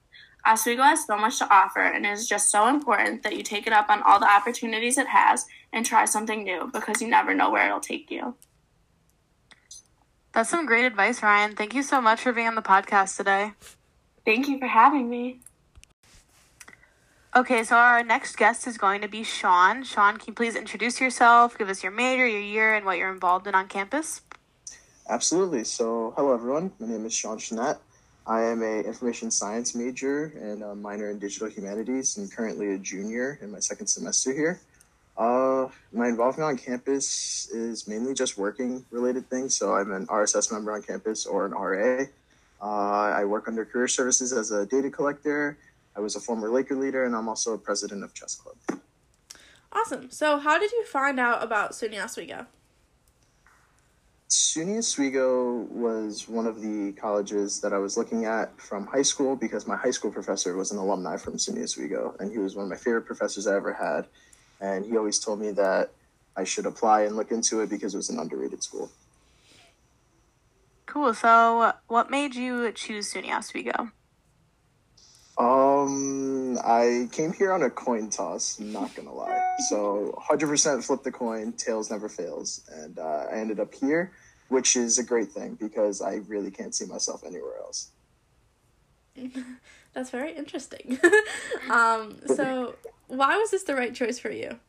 Oswego 0.45 0.83
has 0.83 1.05
so 1.05 1.17
much 1.17 1.37
to 1.39 1.53
offer, 1.53 1.79
and 1.79 2.05
it 2.05 2.11
is 2.11 2.27
just 2.27 2.51
so 2.51 2.67
important 2.67 3.23
that 3.23 3.37
you 3.37 3.43
take 3.43 3.67
it 3.67 3.73
up 3.73 3.89
on 3.89 4.01
all 4.03 4.19
the 4.19 4.29
opportunities 4.29 4.97
it 4.97 5.07
has 5.07 5.45
and 5.71 5.85
try 5.85 6.03
something 6.03 6.43
new 6.43 6.69
because 6.73 7.01
you 7.01 7.07
never 7.07 7.33
know 7.33 7.49
where 7.49 7.65
it'll 7.65 7.79
take 7.79 8.11
you. 8.11 8.35
That's 10.33 10.50
some 10.50 10.65
great 10.65 10.86
advice, 10.86 11.24
Ryan. 11.24 11.55
Thank 11.55 11.74
you 11.74 11.83
so 11.83 12.00
much 12.01 12.21
for 12.21 12.31
being 12.31 12.48
on 12.48 12.55
the 12.55 12.62
podcast 12.62 13.17
today. 13.17 13.53
Thank 14.25 14.48
you 14.48 14.59
for 14.59 14.67
having 14.67 15.09
me. 15.09 15.39
Okay, 17.36 17.63
so 17.63 17.75
our 17.75 18.03
next 18.03 18.38
guest 18.38 18.65
is 18.65 18.77
going 18.77 19.01
to 19.01 19.07
be 19.07 19.24
Sean. 19.24 19.83
Sean, 19.83 20.17
can 20.17 20.29
you 20.29 20.33
please 20.33 20.55
introduce 20.55 21.00
yourself, 21.00 21.57
give 21.57 21.69
us 21.69 21.83
your 21.83 21.91
major, 21.91 22.27
your 22.27 22.41
year, 22.41 22.75
and 22.75 22.86
what 22.86 22.98
you're 22.98 23.12
involved 23.12 23.45
in 23.48 23.53
on 23.53 23.67
campus? 23.67 24.21
Absolutely. 25.07 25.63
So, 25.63 26.13
hello 26.15 26.33
everyone. 26.33 26.71
My 26.79 26.88
name 26.88 27.05
is 27.05 27.13
Sean 27.13 27.38
Chanette. 27.38 27.77
I 28.27 28.41
am 28.41 28.62
a 28.62 28.81
information 28.81 29.31
science 29.31 29.74
major 29.74 30.33
and 30.39 30.62
a 30.62 30.75
minor 30.75 31.09
in 31.09 31.17
digital 31.17 31.50
humanities, 31.50 32.17
and 32.17 32.31
currently 32.31 32.74
a 32.74 32.77
junior 32.77 33.39
in 33.41 33.51
my 33.51 33.59
second 33.59 33.88
semester 33.88 34.33
here. 34.33 34.59
Uh, 35.19 35.67
my 35.93 36.07
involvement 36.07 36.49
on 36.49 36.57
campus 36.57 37.49
is 37.51 37.88
mainly 37.88 38.15
just 38.15 38.38
working 38.38 38.83
related 38.89 39.29
things. 39.29 39.53
So 39.53 39.75
I'm 39.75 39.91
an 39.91 40.07
RSS 40.07 40.51
member 40.51 40.71
on 40.71 40.81
campus 40.81 41.27
or 41.27 41.45
an 41.45 41.51
RA. 41.51 42.05
Uh, 42.61 43.11
I 43.13 43.25
work 43.25 43.47
under 43.47 43.65
career 43.65 43.88
services 43.88 44.33
as 44.33 44.51
a 44.51 44.65
data 44.65 44.89
collector 44.89 45.57
I 45.99 46.01
was 46.01 46.15
a 46.15 46.19
former 46.21 46.49
Laker 46.49 46.75
leader, 46.75 47.03
and 47.05 47.13
I'm 47.13 47.27
also 47.27 47.53
a 47.53 47.57
president 47.57 48.05
of 48.05 48.13
Chess 48.13 48.35
Club. 48.35 48.81
Awesome. 49.73 50.09
So, 50.09 50.39
how 50.39 50.57
did 50.57 50.71
you 50.71 50.85
find 50.85 51.19
out 51.19 51.43
about 51.43 51.71
SUNY 51.71 52.01
Oswego? 52.01 52.45
SUNY 54.29 54.77
Oswego 54.77 55.67
was 55.69 56.29
one 56.29 56.47
of 56.47 56.61
the 56.61 56.93
colleges 56.93 57.59
that 57.59 57.73
I 57.73 57.79
was 57.79 57.97
looking 57.97 58.25
at 58.25 58.57
from 58.59 58.88
high 58.88 59.01
school 59.01 59.35
because 59.35 59.67
my 59.67 59.75
high 59.75 59.91
school 59.91 60.09
professor 60.11 60.55
was 60.55 60.71
an 60.71 60.77
alumni 60.77 61.17
from 61.17 61.35
SUNY 61.35 61.63
Oswego, 61.63 62.15
and 62.19 62.31
he 62.31 62.38
was 62.38 62.55
one 62.55 62.63
of 62.63 62.69
my 62.69 62.77
favorite 62.77 63.05
professors 63.05 63.45
I 63.45 63.55
ever 63.57 63.73
had. 63.73 64.07
And 64.61 64.85
he 64.85 64.97
always 64.97 65.19
told 65.19 65.39
me 65.39 65.51
that 65.51 65.91
I 66.35 66.43
should 66.43 66.65
apply 66.65 67.01
and 67.01 67.15
look 67.15 67.31
into 67.31 67.61
it 67.61 67.69
because 67.69 67.93
it 67.93 67.97
was 67.97 68.09
an 68.09 68.19
underrated 68.19 68.63
school. 68.63 68.89
Cool. 70.85 71.13
So, 71.13 71.73
what 71.87 72.09
made 72.09 72.33
you 72.35 72.71
choose 72.71 73.13
SUNY 73.13 73.31
Oswego? 73.31 73.91
Um, 75.37 76.57
I 76.65 77.07
came 77.11 77.31
here 77.31 77.53
on 77.53 77.63
a 77.63 77.69
coin 77.69 78.09
toss. 78.09 78.59
Not 78.59 78.93
gonna 78.95 79.13
lie. 79.13 79.55
So, 79.69 80.17
hundred 80.21 80.47
percent 80.47 80.83
flip 80.83 81.03
the 81.03 81.11
coin. 81.11 81.53
Tails 81.53 81.91
never 81.91 82.09
fails, 82.09 82.61
and 82.73 82.97
uh, 82.99 83.27
I 83.31 83.35
ended 83.35 83.59
up 83.59 83.73
here, 83.73 84.11
which 84.49 84.75
is 84.75 84.97
a 84.97 85.03
great 85.03 85.31
thing 85.31 85.55
because 85.55 86.01
I 86.01 86.21
really 86.27 86.51
can't 86.51 86.73
see 86.75 86.85
myself 86.85 87.23
anywhere 87.25 87.57
else. 87.59 87.91
That's 89.93 90.10
very 90.10 90.36
interesting. 90.36 91.00
um, 91.72 92.17
so, 92.25 92.75
why 93.08 93.38
was 93.38 93.51
this 93.51 93.63
the 93.63 93.75
right 93.75 93.93
choice 93.93 94.19
for 94.19 94.31
you? 94.31 94.60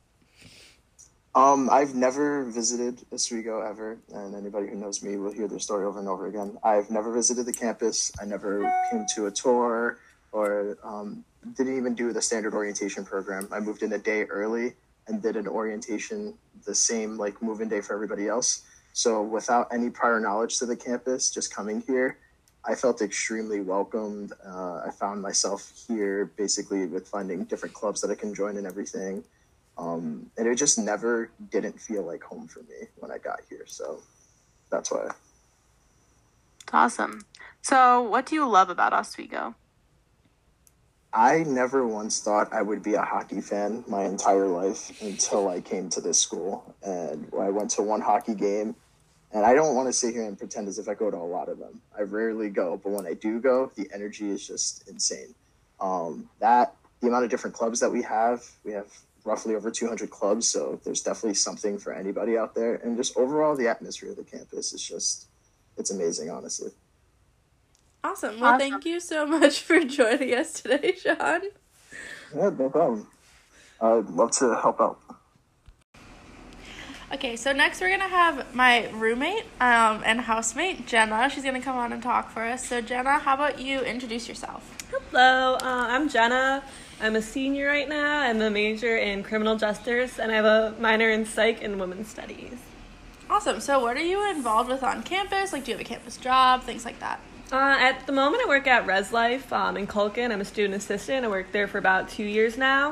Um, 1.35 1.71
I've 1.71 1.95
never 1.95 2.45
visited 2.45 3.05
Oswego 3.12 3.61
ever, 3.61 3.99
and 4.12 4.35
anybody 4.35 4.69
who 4.69 4.75
knows 4.75 5.03
me 5.03 5.17
will 5.17 5.31
hear 5.31 5.47
their 5.47 5.61
story 5.61 5.85
over 5.85 6.00
and 6.00 6.09
over 6.09 6.27
again. 6.27 6.59
I've 6.65 6.91
never 6.91 7.12
visited 7.12 7.47
the 7.47 7.53
campus. 7.53 8.11
I 8.21 8.25
never 8.25 8.61
came 8.91 9.07
to 9.15 9.27
a 9.27 9.31
tour 9.31 9.99
or 10.33 10.79
um, 10.83 11.25
didn't 11.57 11.77
even 11.77 11.95
do 11.95 12.12
the 12.12 12.23
standard 12.23 12.55
orientation 12.55 13.04
program. 13.04 13.49
I 13.52 13.61
moved 13.61 13.83
in 13.83 13.93
a 13.93 13.99
day 13.99 14.25
early 14.25 14.75
and 15.06 15.23
did 15.23 15.37
an 15.37 15.47
orientation 15.47 16.35
the 16.67 16.75
same 16.75 17.17
like 17.17 17.41
move-in 17.43 17.69
day 17.69 17.80
for 17.80 17.95
everybody 17.95 18.28
else. 18.28 18.63
So 18.93 19.23
without 19.23 19.69
any 19.73 19.91
prior 19.91 20.21
knowledge 20.21 20.59
to 20.59 20.67
the 20.67 20.76
campus, 20.76 21.30
just 21.30 21.54
coming 21.54 21.83
here, 21.87 22.19
I 22.64 22.75
felt 22.75 23.00
extremely 23.00 23.60
welcomed. 23.60 24.32
Uh, 24.46 24.82
I 24.86 24.90
found 24.90 25.23
myself 25.23 25.73
here 25.88 26.26
basically 26.36 26.86
with 26.86 27.08
finding 27.08 27.44
different 27.44 27.75
clubs 27.75 28.00
that 28.02 28.10
I 28.10 28.14
can 28.14 28.34
join 28.34 28.56
and 28.56 28.66
everything. 28.66 29.25
Um, 29.78 30.30
and 30.36 30.46
it 30.46 30.56
just 30.56 30.78
never 30.78 31.30
didn't 31.50 31.80
feel 31.80 32.02
like 32.02 32.23
home 32.23 32.49
for 32.49 32.60
me 32.60 32.88
when 32.99 33.10
I 33.10 33.18
got 33.18 33.40
here. 33.49 33.64
So 33.66 34.00
that's 34.70 34.90
why. 34.90 35.08
Awesome. 36.73 37.25
So, 37.62 38.02
what 38.02 38.26
do 38.26 38.34
you 38.34 38.49
love 38.49 38.70
about 38.70 38.92
Oswego? 38.92 39.54
I 41.12 41.38
never 41.42 41.86
once 41.86 42.20
thought 42.20 42.52
I 42.52 42.62
would 42.62 42.82
be 42.82 42.94
a 42.94 43.02
hockey 43.02 43.40
fan 43.40 43.84
my 43.88 44.04
entire 44.04 44.46
life 44.46 45.02
until 45.02 45.49
I 45.49 45.60
came 45.60 45.88
to 45.90 46.00
this 46.00 46.18
school. 46.18 46.75
And 46.82 47.30
I 47.38 47.49
went 47.49 47.70
to 47.73 47.82
one 47.82 48.00
hockey 48.00 48.34
game. 48.34 48.76
And 49.32 49.47
I 49.47 49.54
don't 49.54 49.76
want 49.76 49.88
to 49.88 49.93
sit 49.93 50.12
here 50.12 50.25
and 50.25 50.36
pretend 50.36 50.66
as 50.69 50.78
if 50.78 50.88
I 50.88 50.95
go 50.95 51.10
to 51.10 51.16
a 51.16 51.19
lot 51.19 51.49
of 51.49 51.58
them. 51.58 51.80
I 51.97 52.02
rarely 52.02 52.50
go, 52.50 52.80
but 52.82 52.90
when 52.90 53.06
I 53.06 53.14
do 53.14 53.40
go, 53.40 53.71
the 53.76 53.88
energy 53.95 54.28
is 54.28 54.45
just 54.47 54.88
insane. 54.88 55.34
Um, 55.80 56.28
that, 56.40 56.75
the 57.00 57.08
amount 57.08 57.25
of 57.25 57.30
different 57.30 57.54
clubs 57.54 57.80
that 57.80 57.90
we 57.90 58.02
have, 58.02 58.45
we 58.64 58.73
have 58.73 58.88
roughly 59.25 59.54
over 59.54 59.71
200 59.71 60.10
clubs. 60.10 60.49
So 60.49 60.80
there's 60.84 61.02
definitely 61.02 61.34
something 61.34 61.78
for 61.78 61.93
anybody 61.93 62.36
out 62.36 62.54
there. 62.54 62.75
And 62.75 62.97
just 62.97 63.16
overall, 63.16 63.54
the 63.54 63.69
atmosphere 63.69 64.10
of 64.10 64.16
the 64.16 64.25
campus 64.25 64.73
is 64.73 64.82
just, 64.82 65.26
it's 65.76 65.90
amazing, 65.90 66.30
honestly. 66.30 66.73
Awesome. 68.02 68.40
Well, 68.40 68.54
awesome. 68.54 68.71
thank 68.71 68.84
you 68.84 68.99
so 68.99 69.26
much 69.38 69.60
for 69.60 69.80
joining 69.84 70.34
us 70.34 70.54
today, 70.54 70.95
Sean. 71.00 71.43
Yeah, 72.34 72.50
no 72.50 72.69
problem. 72.69 73.06
I'd 73.80 74.10
love 74.10 74.32
to 74.32 74.58
help 74.60 74.80
out. 74.80 75.00
Okay, 77.12 77.34
so 77.34 77.52
next 77.52 77.80
we're 77.80 77.90
gonna 77.90 78.08
have 78.08 78.54
my 78.54 78.88
roommate 78.90 79.42
um, 79.60 80.00
and 80.06 80.20
housemate 80.20 80.86
Jenna. 80.86 81.28
She's 81.28 81.42
gonna 81.42 81.60
come 81.60 81.76
on 81.76 81.92
and 81.92 82.00
talk 82.00 82.30
for 82.30 82.44
us. 82.44 82.68
So 82.68 82.80
Jenna, 82.80 83.18
how 83.18 83.34
about 83.34 83.58
you 83.58 83.80
introduce 83.80 84.28
yourself? 84.28 84.76
Hello, 85.10 85.54
uh, 85.54 85.58
I'm 85.60 86.08
Jenna. 86.08 86.62
I'm 87.00 87.16
a 87.16 87.23
senior 87.23 87.66
right 87.66 87.88
now. 87.88 88.20
I'm 88.20 88.40
a 88.40 88.49
major 88.49 88.96
in 88.96 89.25
criminal 89.25 89.56
justice, 89.56 90.20
and 90.20 90.30
I 90.30 90.36
have 90.36 90.44
a 90.44 90.76
minor 90.78 91.10
in 91.10 91.26
psych 91.26 91.64
and 91.64 91.80
women's 91.80 92.06
studies. 92.06 92.58
Awesome. 93.28 93.58
So, 93.58 93.80
what 93.80 93.96
are 93.96 94.04
you 94.04 94.30
involved 94.30 94.68
with 94.68 94.84
on 94.84 95.02
campus? 95.02 95.52
Like, 95.52 95.64
do 95.64 95.73
you 95.73 95.78
have 95.78 95.84
a 95.84 95.88
campus 95.88 96.16
job? 96.16 96.62
Things 96.62 96.84
like 96.84 97.00
that. 97.00 97.18
Uh, 97.50 97.76
at 97.80 98.06
the 98.06 98.12
moment, 98.12 98.44
I 98.44 98.49
work 98.49 98.68
at 98.68 98.86
Res 98.86 99.12
Life 99.12 99.52
um, 99.52 99.76
in 99.76 99.88
Culkin. 99.88 100.30
I'm 100.30 100.40
a 100.40 100.44
student 100.44 100.75
assistant. 100.75 101.25
I 101.25 101.28
work 101.28 101.50
there 101.50 101.66
for 101.66 101.78
about 101.78 102.08
two 102.08 102.23
years 102.23 102.56
now. 102.56 102.90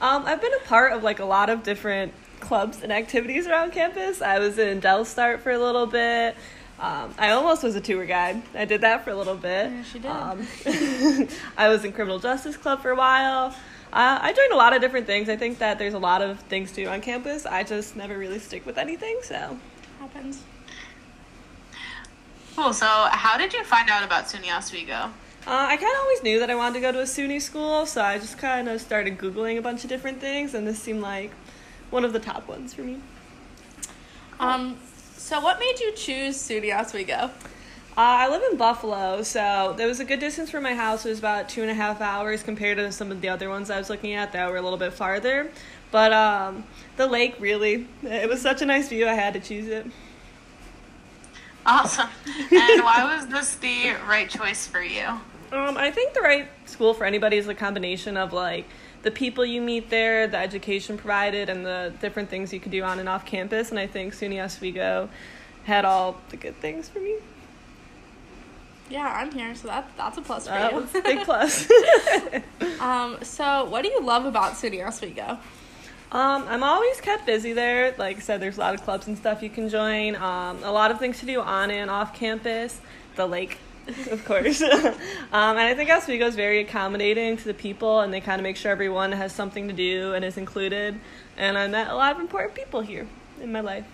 Um, 0.00 0.26
I've 0.26 0.40
been 0.40 0.54
a 0.54 0.64
part 0.66 0.92
of 0.92 1.02
like 1.02 1.18
a 1.18 1.24
lot 1.24 1.50
of 1.50 1.64
different 1.64 2.12
clubs 2.40 2.82
and 2.82 2.92
activities 2.92 3.46
around 3.46 3.72
campus. 3.72 4.22
I 4.22 4.38
was 4.38 4.58
in 4.58 4.80
Del 4.80 5.04
Start 5.04 5.40
for 5.40 5.50
a 5.50 5.58
little 5.58 5.86
bit. 5.86 6.36
Um, 6.80 7.12
I 7.18 7.30
almost 7.30 7.64
was 7.64 7.74
a 7.74 7.80
tour 7.80 8.06
guide. 8.06 8.42
I 8.54 8.64
did 8.64 8.82
that 8.82 9.04
for 9.04 9.10
a 9.10 9.16
little 9.16 9.34
bit. 9.34 9.70
Yeah, 9.70 9.82
she 9.82 9.98
did. 9.98 10.10
Um, 10.10 10.46
I 11.56 11.68
was 11.68 11.84
in 11.84 11.92
Criminal 11.92 12.20
Justice 12.20 12.56
Club 12.56 12.82
for 12.82 12.90
a 12.90 12.96
while. 12.96 13.54
Uh, 13.92 14.18
I 14.20 14.32
joined 14.32 14.52
a 14.52 14.56
lot 14.56 14.74
of 14.74 14.80
different 14.80 15.06
things. 15.06 15.28
I 15.28 15.36
think 15.36 15.58
that 15.58 15.78
there's 15.78 15.94
a 15.94 15.98
lot 15.98 16.22
of 16.22 16.40
things 16.40 16.70
to 16.72 16.84
do 16.84 16.88
on 16.88 17.00
campus. 17.00 17.46
I 17.46 17.64
just 17.64 17.96
never 17.96 18.16
really 18.16 18.38
stick 18.38 18.64
with 18.64 18.78
anything, 18.78 19.18
so. 19.22 19.58
Happens. 19.98 20.42
Cool. 22.54 22.72
So, 22.72 22.86
how 22.86 23.38
did 23.38 23.52
you 23.52 23.64
find 23.64 23.88
out 23.88 24.04
about 24.04 24.26
SUNY 24.26 24.54
Oswego? 24.56 25.10
Uh, 25.46 25.66
I 25.66 25.76
kind 25.76 25.94
of 25.94 26.00
always 26.02 26.22
knew 26.22 26.38
that 26.40 26.50
I 26.50 26.54
wanted 26.54 26.74
to 26.74 26.80
go 26.80 26.92
to 26.92 27.00
a 27.00 27.04
SUNY 27.04 27.40
school, 27.40 27.86
so 27.86 28.02
I 28.02 28.18
just 28.18 28.36
kind 28.36 28.68
of 28.68 28.80
started 28.80 29.16
Googling 29.16 29.58
a 29.58 29.62
bunch 29.62 29.82
of 29.82 29.88
different 29.88 30.20
things, 30.20 30.54
and 30.54 30.66
this 30.66 30.78
seemed 30.78 31.00
like 31.00 31.30
one 31.90 32.04
of 32.04 32.12
the 32.12 32.18
top 32.18 32.48
ones 32.48 32.74
for 32.74 32.82
me. 32.82 33.00
Um, 34.40 34.78
so 35.16 35.40
what 35.40 35.58
made 35.58 35.80
you 35.80 35.92
choose 35.92 36.36
SUNY 36.36 36.74
Oswego? 36.74 37.30
Uh, 37.96 38.24
I 38.24 38.28
live 38.28 38.42
in 38.52 38.56
Buffalo, 38.56 39.22
so 39.22 39.74
there 39.76 39.88
was 39.88 39.98
a 39.98 40.04
good 40.04 40.20
distance 40.20 40.50
from 40.50 40.62
my 40.62 40.74
house. 40.74 41.04
It 41.04 41.08
was 41.08 41.18
about 41.18 41.48
two 41.48 41.62
and 41.62 41.70
a 41.70 41.74
half 41.74 42.00
hours 42.00 42.44
compared 42.44 42.78
to 42.78 42.92
some 42.92 43.10
of 43.10 43.20
the 43.20 43.28
other 43.28 43.48
ones 43.48 43.70
I 43.70 43.78
was 43.78 43.90
looking 43.90 44.14
at 44.14 44.32
that 44.32 44.48
were 44.48 44.56
a 44.56 44.62
little 44.62 44.78
bit 44.78 44.92
farther. 44.92 45.50
But 45.90 46.12
um, 46.12 46.64
the 46.96 47.06
lake 47.06 47.34
really, 47.40 47.88
it 48.04 48.28
was 48.28 48.40
such 48.40 48.62
a 48.62 48.66
nice 48.66 48.88
view, 48.88 49.08
I 49.08 49.14
had 49.14 49.34
to 49.34 49.40
choose 49.40 49.66
it. 49.66 49.86
Awesome. 51.66 52.08
And 52.26 52.84
why 52.84 53.16
was 53.16 53.26
this 53.26 53.56
the 53.56 53.94
right 54.08 54.30
choice 54.30 54.66
for 54.66 54.80
you? 54.80 55.06
Um, 55.50 55.76
I 55.76 55.90
think 55.90 56.14
the 56.14 56.20
right 56.20 56.48
school 56.66 56.94
for 56.94 57.04
anybody 57.04 57.36
is 57.36 57.48
a 57.48 57.54
combination 57.54 58.16
of 58.16 58.32
like 58.32 58.66
the 59.02 59.10
people 59.10 59.44
you 59.44 59.60
meet 59.60 59.90
there, 59.90 60.26
the 60.26 60.38
education 60.38 60.96
provided, 60.98 61.48
and 61.48 61.64
the 61.64 61.92
different 62.00 62.28
things 62.28 62.52
you 62.52 62.60
can 62.60 62.70
do 62.70 62.82
on 62.82 62.98
and 62.98 63.08
off 63.08 63.24
campus. 63.24 63.70
And 63.70 63.78
I 63.78 63.86
think 63.86 64.14
SUNY 64.14 64.42
Oswego 64.42 65.08
had 65.64 65.84
all 65.84 66.20
the 66.30 66.36
good 66.36 66.56
things 66.56 66.88
for 66.88 66.98
me. 66.98 67.16
Yeah, 68.90 69.06
I'm 69.06 69.30
here, 69.30 69.54
so 69.54 69.68
that 69.68 69.90
that's 69.96 70.16
a 70.16 70.22
plus 70.22 70.48
for 70.48 70.58
you. 70.58 71.02
big 71.02 71.24
plus. 71.24 71.70
um, 72.80 73.18
so 73.22 73.66
what 73.66 73.82
do 73.82 73.88
you 73.88 74.00
love 74.02 74.24
about 74.24 74.54
SUNY 74.54 74.86
Oswego? 74.86 75.38
Um, 76.10 76.46
I'm 76.48 76.62
always 76.62 77.00
kept 77.02 77.26
busy 77.26 77.52
there. 77.52 77.94
Like 77.98 78.16
I 78.16 78.20
said, 78.20 78.40
there's 78.40 78.56
a 78.56 78.60
lot 78.60 78.74
of 78.74 78.82
clubs 78.82 79.08
and 79.08 79.18
stuff 79.18 79.42
you 79.42 79.50
can 79.50 79.68
join. 79.68 80.16
Um, 80.16 80.64
a 80.64 80.72
lot 80.72 80.90
of 80.90 80.98
things 80.98 81.20
to 81.20 81.26
do 81.26 81.42
on 81.42 81.70
and 81.70 81.90
off 81.90 82.14
campus. 82.14 82.80
The 83.16 83.26
lake, 83.26 83.58
of 84.10 84.24
course. 84.24 84.60
um, 84.62 84.94
and 85.32 85.58
I 85.58 85.74
think 85.74 85.90
Oswego 85.90 86.26
is 86.26 86.36
very 86.36 86.60
accommodating 86.60 87.36
to 87.36 87.44
the 87.44 87.54
people, 87.54 88.00
and 88.00 88.12
they 88.12 88.20
kind 88.20 88.40
of 88.40 88.42
make 88.42 88.56
sure 88.56 88.70
everyone 88.70 89.12
has 89.12 89.32
something 89.32 89.68
to 89.68 89.74
do 89.74 90.14
and 90.14 90.24
is 90.24 90.36
included. 90.36 90.98
And 91.36 91.56
I 91.56 91.66
met 91.68 91.88
a 91.88 91.94
lot 91.94 92.14
of 92.14 92.20
important 92.20 92.54
people 92.54 92.80
here 92.80 93.06
in 93.40 93.52
my 93.52 93.60
life. 93.60 93.86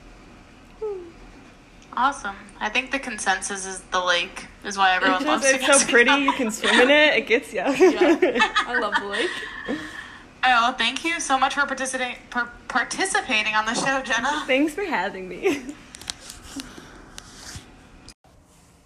Awesome. 1.97 2.35
I 2.59 2.69
think 2.71 2.91
the 2.91 2.99
consensus 2.99 3.67
is 3.67 3.81
the 3.93 4.03
lake 4.03 4.47
is 4.65 4.77
why 4.77 4.97
everyone 4.97 5.19
It's, 5.19 5.27
loves 5.27 5.43
just, 5.45 5.65
to 5.65 5.71
it's 5.71 5.83
so 5.83 5.89
pretty. 5.89 6.11
You 6.11 6.33
can 6.33 6.51
swim 6.51 6.81
in 6.81 6.91
it. 6.91 7.15
It 7.15 7.27
gets 7.29 7.53
you. 7.53 7.61
I 7.65 8.79
love 8.81 8.95
the 9.01 9.07
lake. 9.07 9.31
Oh, 10.43 10.75
thank 10.77 11.05
you 11.05 11.21
so 11.21 11.39
much 11.39 11.55
for 11.55 11.65
participating 11.67 12.17
per- 12.31 12.51
participating 12.69 13.55
on 13.55 13.65
the 13.65 13.75
show, 13.75 14.03
Jenna. 14.03 14.43
Thanks 14.47 14.75
for 14.75 14.85
having 14.85 15.29
me. 15.29 15.63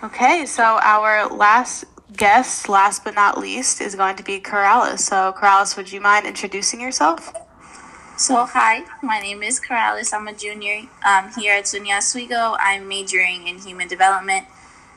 Okay, 0.00 0.46
so 0.46 0.62
our 0.62 1.26
last 1.26 1.84
guest, 2.16 2.68
last 2.68 3.02
but 3.02 3.16
not 3.16 3.37
least, 3.37 3.80
is 3.80 3.96
going 3.96 4.14
to 4.14 4.22
be 4.22 4.38
Corrales. 4.38 5.00
So, 5.00 5.34
Corrales, 5.37 5.76
would 5.76 5.90
you 5.90 6.00
mind 6.00 6.24
introducing 6.24 6.80
yourself? 6.80 7.34
So, 8.16 8.46
hi, 8.46 8.84
my 9.02 9.18
name 9.18 9.42
is 9.42 9.61
Corrales. 9.61 10.14
I'm 10.14 10.28
a 10.28 10.32
junior 10.32 10.82
um, 11.04 11.32
here 11.37 11.54
at 11.54 11.64
SUNY 11.64 11.96
Oswego. 11.96 12.54
I'm 12.61 12.87
majoring 12.87 13.48
in 13.48 13.58
human 13.58 13.88
development 13.88 14.46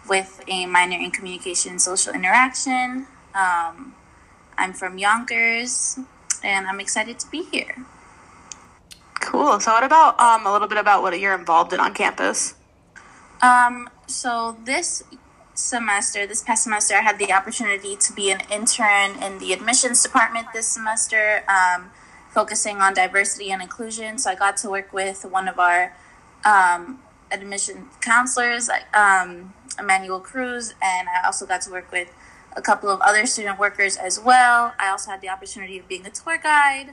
with 0.08 0.40
a 0.48 0.68
minor 0.68 1.00
in 1.00 1.10
communication 1.10 1.72
and 1.72 1.82
social 1.82 2.14
interaction. 2.14 3.08
Um, 3.34 3.96
I'm 4.56 4.74
from 4.74 5.00
Yonkers, 5.00 5.98
and 6.44 6.68
I'm 6.68 6.80
excited 6.80 7.18
to 7.18 7.32
be 7.32 7.42
here. 7.46 7.88
Cool. 9.20 9.60
So, 9.62 9.72
what 9.72 9.84
about 9.84 10.20
um, 10.20 10.46
a 10.46 10.54
little 10.54 10.68
bit 10.68 10.78
about 10.78 11.02
what 11.02 11.20
you're 11.20 11.34
involved 11.34 11.74
in 11.74 11.80
on 11.80 11.96
campus? 11.96 12.54
Um, 13.42 13.90
so 14.08 14.58
this 14.64 15.04
semester, 15.56 16.28
this 16.28 16.44
past 16.44 16.64
semester, 16.64 16.96
I 16.96 17.02
had 17.02 17.18
the 17.18 17.34
opportunity 17.34 17.96
to 17.96 18.14
be 18.14 18.32
an 18.32 18.42
intern 18.52 19.22
in 19.22 19.40
the 19.40 19.54
admissions 19.54 20.04
department 20.04 20.48
this 20.54 20.68
semester, 20.68 21.44
um, 21.50 21.92
focusing 22.30 22.78
on 22.78 22.94
diversity 22.94 23.52
and 23.52 23.62
inclusion. 23.62 24.18
So 24.18 24.30
I 24.30 24.36
got 24.36 24.58
to 24.58 24.70
work 24.70 24.94
with 24.94 25.26
one 25.26 25.48
of 25.48 25.60
our 25.60 25.94
um, 26.46 27.00
admission 27.32 27.88
counselors, 28.00 28.70
um, 28.94 29.54
Emmanuel 29.80 30.20
Cruz, 30.20 30.74
and 30.82 31.08
I 31.10 31.26
also 31.26 31.46
got 31.46 31.62
to 31.62 31.72
work 31.72 31.92
with 31.92 32.14
a 32.56 32.62
couple 32.62 32.90
of 32.90 33.00
other 33.02 33.26
student 33.26 33.58
workers 33.58 33.98
as 33.98 34.20
well. 34.20 34.74
I 34.78 34.90
also 34.90 35.12
had 35.12 35.22
the 35.22 35.30
opportunity 35.30 35.80
of 35.80 35.88
being 35.88 36.06
a 36.06 36.10
tour 36.10 36.38
guide. 36.38 36.90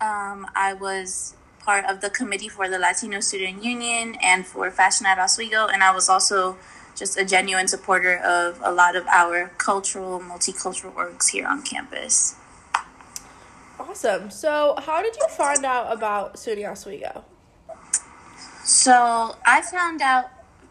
Um, 0.00 0.46
I 0.54 0.74
was 0.78 1.34
part 1.64 1.84
of 1.84 2.00
the 2.00 2.10
committee 2.10 2.48
for 2.48 2.68
the 2.68 2.78
Latino 2.78 3.20
Student 3.20 3.62
Union 3.64 4.16
and 4.22 4.46
for 4.46 4.70
Fashion 4.70 5.06
at 5.06 5.18
Oswego, 5.18 5.66
and 5.66 5.82
I 5.82 5.94
was 5.94 6.08
also 6.08 6.56
just 6.96 7.16
a 7.18 7.24
genuine 7.24 7.68
supporter 7.68 8.16
of 8.18 8.60
a 8.62 8.72
lot 8.72 8.96
of 8.96 9.06
our 9.06 9.52
cultural, 9.58 10.20
multicultural 10.20 10.94
works 10.94 11.28
here 11.28 11.46
on 11.46 11.62
campus. 11.62 12.36
Awesome. 13.78 14.30
So, 14.30 14.74
how 14.78 15.02
did 15.02 15.16
you 15.16 15.26
find 15.28 15.64
out 15.64 15.92
about 15.92 16.34
SUNY 16.34 16.70
Oswego? 16.70 17.24
So 18.62 19.36
I 19.44 19.62
found 19.62 20.00
out 20.00 20.30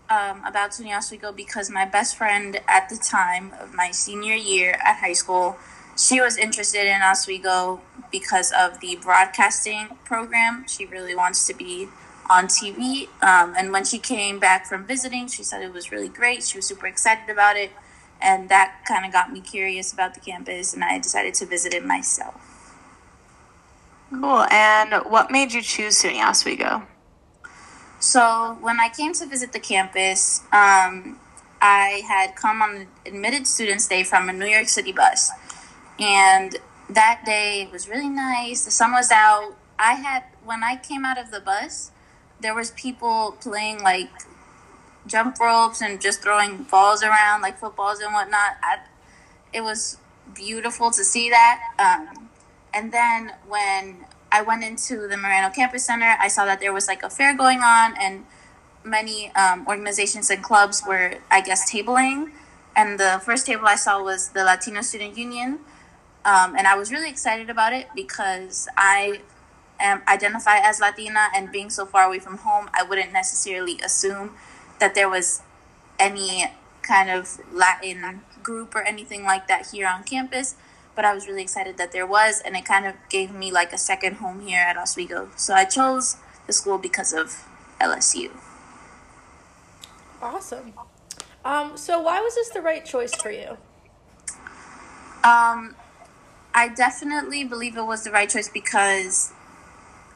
um, 0.09 0.43
about 0.45 0.71
SUNY 0.71 0.95
Oswego 0.95 1.31
because 1.31 1.69
my 1.69 1.85
best 1.85 2.15
friend 2.15 2.61
at 2.67 2.87
the 2.87 2.97
time 2.97 3.51
of 3.59 3.73
my 3.73 3.91
senior 3.91 4.35
year 4.35 4.79
at 4.85 4.97
high 4.97 5.13
school, 5.13 5.57
she 5.97 6.21
was 6.21 6.37
interested 6.37 6.85
in 6.87 7.01
Oswego 7.01 7.81
because 8.11 8.51
of 8.51 8.79
the 8.79 8.97
broadcasting 8.97 9.97
program. 10.05 10.65
She 10.67 10.85
really 10.85 11.15
wants 11.15 11.45
to 11.47 11.53
be 11.53 11.87
on 12.29 12.47
TV. 12.47 13.07
Um, 13.21 13.55
and 13.57 13.71
when 13.71 13.83
she 13.83 13.97
came 13.97 14.39
back 14.39 14.65
from 14.65 14.85
visiting, 14.85 15.27
she 15.27 15.43
said 15.43 15.61
it 15.61 15.73
was 15.73 15.91
really 15.91 16.09
great. 16.09 16.43
She 16.43 16.57
was 16.57 16.67
super 16.67 16.87
excited 16.87 17.29
about 17.29 17.57
it. 17.57 17.71
And 18.21 18.49
that 18.49 18.83
kind 18.87 19.05
of 19.05 19.11
got 19.11 19.31
me 19.31 19.39
curious 19.39 19.93
about 19.93 20.13
the 20.13 20.19
campus, 20.19 20.73
and 20.73 20.83
I 20.83 20.99
decided 20.99 21.33
to 21.35 21.45
visit 21.45 21.73
it 21.73 21.85
myself. 21.85 22.35
Cool. 24.09 24.45
And 24.51 24.93
what 25.09 25.31
made 25.31 25.53
you 25.53 25.61
choose 25.61 26.01
SUNY 26.01 26.21
Oswego? 26.21 26.83
So 27.99 28.57
when 28.61 28.79
I 28.79 28.89
came 28.89 29.13
to 29.13 29.25
visit 29.25 29.53
the 29.53 29.59
campus, 29.59 30.41
um, 30.51 31.19
I 31.61 32.01
had 32.07 32.35
come 32.35 32.61
on 32.61 32.75
an 32.75 32.87
admitted 33.05 33.45
students 33.45 33.87
day 33.87 34.03
from 34.03 34.29
a 34.29 34.33
New 34.33 34.45
York 34.45 34.67
City 34.67 34.91
bus, 34.91 35.31
and 35.99 36.57
that 36.89 37.23
day 37.25 37.61
it 37.61 37.71
was 37.71 37.87
really 37.87 38.09
nice. 38.09 38.65
The 38.65 38.71
sun 38.71 38.91
was 38.91 39.11
out. 39.11 39.55
I 39.77 39.93
had 39.93 40.23
when 40.43 40.63
I 40.63 40.75
came 40.75 41.05
out 41.05 41.17
of 41.17 41.31
the 41.31 41.39
bus, 41.39 41.91
there 42.41 42.55
was 42.55 42.71
people 42.71 43.37
playing 43.39 43.81
like 43.81 44.09
jump 45.07 45.39
ropes 45.39 45.81
and 45.81 46.01
just 46.01 46.21
throwing 46.21 46.63
balls 46.63 47.03
around 47.03 47.41
like 47.41 47.57
footballs 47.57 47.99
and 47.99 48.13
whatnot. 48.13 48.57
I, 48.61 48.79
it 49.53 49.61
was 49.61 49.97
beautiful 50.33 50.91
to 50.91 51.03
see 51.03 51.29
that. 51.29 51.61
Um, 51.79 52.29
and 52.73 52.91
then 52.91 53.33
when 53.47 54.05
I 54.31 54.41
went 54.41 54.63
into 54.63 55.07
the 55.07 55.15
Marano 55.15 55.53
Campus 55.53 55.85
Center, 55.85 56.15
I 56.19 56.27
saw 56.27 56.45
that 56.45 56.59
there 56.59 56.73
was 56.73 56.87
like 56.87 57.03
a 57.03 57.09
fair 57.09 57.35
going 57.35 57.59
on, 57.59 57.95
and 57.99 58.25
many 58.83 59.31
um, 59.35 59.65
organizations 59.67 60.29
and 60.29 60.43
clubs 60.43 60.83
were, 60.87 61.15
I 61.31 61.41
guess, 61.41 61.71
tabling. 61.71 62.31
And 62.75 62.99
the 62.99 63.21
first 63.25 63.45
table 63.45 63.65
I 63.65 63.75
saw 63.75 64.01
was 64.03 64.29
the 64.29 64.43
Latino 64.43 64.81
Student 64.81 65.17
Union. 65.17 65.59
Um, 66.29 66.55
and 66.55 66.67
I 66.67 66.75
was 66.75 66.91
really 66.91 67.09
excited 67.09 67.49
about 67.49 67.73
it 67.73 67.87
because 67.95 68.67
I 68.77 69.21
am 69.79 70.01
identify 70.07 70.57
as 70.59 70.79
Latina, 70.79 71.27
and 71.35 71.51
being 71.51 71.69
so 71.69 71.85
far 71.85 72.03
away 72.03 72.19
from 72.19 72.37
home, 72.37 72.69
I 72.73 72.83
wouldn't 72.83 73.13
necessarily 73.13 73.79
assume 73.83 74.35
that 74.79 74.93
there 74.93 75.09
was 75.09 75.41
any 75.97 76.45
kind 76.81 77.09
of 77.09 77.39
Latin 77.51 78.21
group 78.43 78.75
or 78.75 78.83
anything 78.83 79.23
like 79.23 79.47
that 79.47 79.69
here 79.71 79.87
on 79.87 80.03
campus 80.03 80.55
but 80.99 81.05
I 81.05 81.13
was 81.13 81.27
really 81.27 81.41
excited 81.41 81.77
that 81.77 81.93
there 81.93 82.05
was, 82.05 82.41
and 82.41 82.57
it 82.57 82.65
kind 82.65 82.85
of 82.85 82.93
gave 83.09 83.33
me 83.33 83.53
like 83.53 83.71
a 83.71 83.77
second 83.77 84.15
home 84.15 84.41
here 84.41 84.59
at 84.59 84.75
Oswego. 84.75 85.29
So 85.37 85.53
I 85.53 85.63
chose 85.63 86.17
the 86.45 86.51
school 86.51 86.77
because 86.77 87.13
of 87.13 87.47
LSU. 87.79 88.31
Awesome. 90.21 90.73
Um, 91.45 91.77
so, 91.77 92.01
why 92.01 92.19
was 92.19 92.35
this 92.35 92.49
the 92.49 92.59
right 92.59 92.83
choice 92.83 93.15
for 93.15 93.31
you? 93.31 93.57
Um, 95.23 95.73
I 96.59 96.67
definitely 96.67 97.45
believe 97.45 97.77
it 97.77 97.85
was 97.85 98.03
the 98.03 98.11
right 98.11 98.29
choice 98.29 98.49
because 98.49 99.31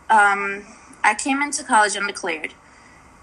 um, 0.10 0.66
I 1.02 1.16
came 1.18 1.42
into 1.42 1.64
college 1.64 1.96
undeclared 1.96 2.54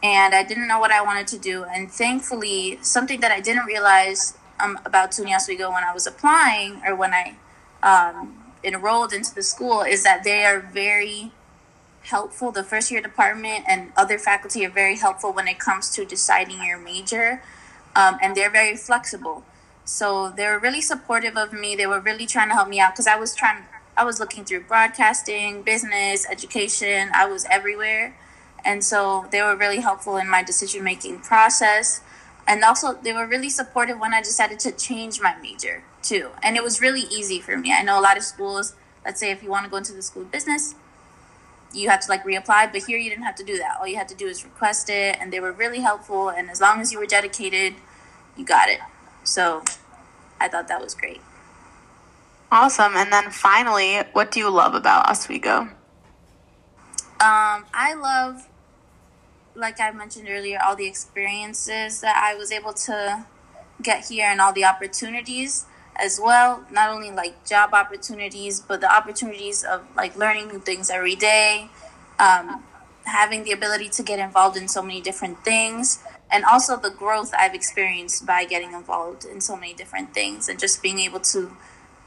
and 0.03 0.35
I 0.35 0.43
didn't 0.43 0.67
know 0.67 0.79
what 0.79 0.91
I 0.91 1.03
wanted 1.03 1.27
to 1.27 1.39
do. 1.39 1.65
And 1.65 1.93
thankfully, 1.93 2.79
something 2.81 3.21
that 3.21 3.31
I 3.31 3.41
didn't 3.43 3.67
realize 3.67 4.39
um, 4.59 4.79
about 4.87 5.11
SUNY 5.11 5.37
Oswego 5.37 5.71
when 5.71 5.85
I 5.85 5.93
was 5.93 6.07
applying 6.07 6.81
or 6.83 6.95
when 6.97 7.13
I 7.13 7.35
um, 7.83 8.43
enrolled 8.65 9.13
into 9.13 9.35
the 9.35 9.43
school 9.43 9.83
is 9.83 10.03
that 10.03 10.25
they 10.25 10.47
are 10.47 10.61
very 10.61 11.31
helpful. 12.05 12.51
The 12.51 12.65
first 12.65 12.91
year 12.91 13.03
department 13.03 13.67
and 13.69 13.93
other 13.99 14.17
faculty 14.17 14.65
are 14.65 14.71
very 14.71 14.97
helpful 14.97 15.31
when 15.31 15.47
it 15.47 15.59
comes 15.59 15.91
to 15.91 16.07
deciding 16.07 16.65
your 16.65 16.79
major, 16.79 17.43
um, 17.95 18.17
and 18.23 18.35
they're 18.35 18.49
very 18.51 18.79
flexible. 18.79 19.45
So 19.85 20.31
they 20.31 20.47
were 20.47 20.59
really 20.59 20.81
supportive 20.81 21.37
of 21.37 21.53
me. 21.53 21.75
They 21.75 21.87
were 21.87 22.01
really 22.01 22.27
trying 22.27 22.49
to 22.49 22.55
help 22.55 22.69
me 22.69 22.81
out 22.81 22.93
because 22.93 23.07
I 23.07 23.17
was 23.17 23.35
trying. 23.35 23.65
I 23.97 24.05
was 24.05 24.21
looking 24.21 24.45
through 24.45 24.63
broadcasting, 24.63 25.63
business, 25.63 26.27
education. 26.31 27.11
I 27.15 27.27
was 27.27 27.45
everywhere, 27.51 28.17
and 28.65 28.85
so 28.85 29.27
they 29.31 29.43
were 29.43 29.57
really 29.57 29.81
helpful 29.81 30.17
in 30.17 30.29
my 30.29 30.43
decision 30.43 30.85
making 30.85 31.21
process. 31.21 32.01
And 32.47 32.65
also, 32.65 32.95
they 32.95 33.13
were 33.13 33.27
really 33.27 33.51
supportive 33.51 33.99
when 33.99 34.15
I 34.15 34.23
decided 34.23 34.59
to 34.61 34.73
change 34.73 35.21
my 35.21 35.37
major 35.41 35.85
too. 36.03 36.31
And 36.43 36.57
it 36.57 36.63
was 36.63 36.81
really 36.81 37.03
easy 37.03 37.41
for 37.41 37.57
me. 37.57 37.73
I 37.73 37.83
know 37.83 37.99
a 37.99 38.03
lot 38.03 38.17
of 38.17 38.25
schools. 38.25 38.75
Let's 39.05 39.21
say 39.21 39.31
if 39.31 39.43
you 39.43 39.51
want 39.51 39.65
to 39.65 39.71
go 39.71 39.77
into 39.77 39.93
the 39.93 40.03
school 40.03 40.23
of 40.23 40.31
business, 40.31 40.75
you 41.73 41.89
have 41.89 42.01
to 42.01 42.09
like 42.09 42.25
reapply, 42.25 42.73
but 42.73 42.83
here 42.83 42.99
you 42.99 43.11
didn't 43.11 43.25
have 43.25 43.37
to 43.37 43.45
do 43.45 43.57
that. 43.59 43.77
All 43.81 43.87
you 43.87 43.97
had 43.97 44.09
to 44.09 44.15
do 44.15 44.27
is 44.27 44.45
request 44.45 44.91
it, 44.91 45.17
and 45.21 45.33
they 45.33 45.41
were 45.41 45.53
really 45.53 45.81
helpful. 45.81 46.29
And 46.29 46.51
as 46.51 46.61
long 46.61 46.81
as 46.81 46.93
you 46.93 46.99
were 46.99 47.07
dedicated, 47.07 47.75
you 48.37 48.45
got 48.45 48.69
it. 48.69 48.81
So 49.31 49.63
I 50.41 50.49
thought 50.49 50.67
that 50.67 50.81
was 50.81 50.97
great. 50.97 51.21
Awesome. 52.51 52.97
And 52.97 53.13
then 53.13 53.31
finally, 53.31 53.99
what 54.13 54.33
do 54.33 54.41
you 54.41 54.51
love 54.51 54.75
about 54.75 55.09
Oswego? 55.09 55.69
Um, 57.21 57.65
I 57.73 57.95
love, 57.95 58.49
like 59.55 59.79
I 59.81 59.93
mentioned 59.93 60.27
earlier, 60.29 60.59
all 60.61 60.75
the 60.75 60.89
experiences 60.89 62.01
that 62.01 62.17
I 62.17 62.35
was 62.35 62.51
able 62.51 62.73
to 62.73 63.25
get 63.81 64.07
here 64.07 64.27
and 64.27 64.41
all 64.41 64.53
the 64.53 64.65
opportunities 64.65 65.65
as 65.95 66.19
well. 66.21 66.65
Not 66.73 66.91
only 66.91 67.13
like 67.13 67.47
job 67.47 67.73
opportunities, 67.73 68.59
but 68.59 68.81
the 68.81 68.93
opportunities 68.93 69.63
of 69.63 69.85
like 69.97 70.17
learning 70.17 70.49
new 70.49 70.59
things 70.59 70.91
every 70.91 71.15
day, 71.15 71.71
um, 72.19 72.65
having 73.05 73.45
the 73.45 73.53
ability 73.53 73.91
to 73.91 74.03
get 74.03 74.19
involved 74.19 74.57
in 74.57 74.67
so 74.67 74.83
many 74.83 75.01
different 75.01 75.45
things, 75.45 76.03
and 76.33 76.45
also 76.45 76.77
the 76.77 76.91
growth 76.91 77.33
I've 77.37 77.55
experienced 77.55 78.27
by 78.27 78.45
getting 78.45 78.73
involved 78.73 79.25
in 79.25 79.41
so 79.41 79.57
many 79.57 79.75
different 79.75 80.15
things 80.15 80.49
and 80.49 80.59
just 80.59 80.83
being 80.83 80.99
able 81.01 81.21
to 81.21 81.51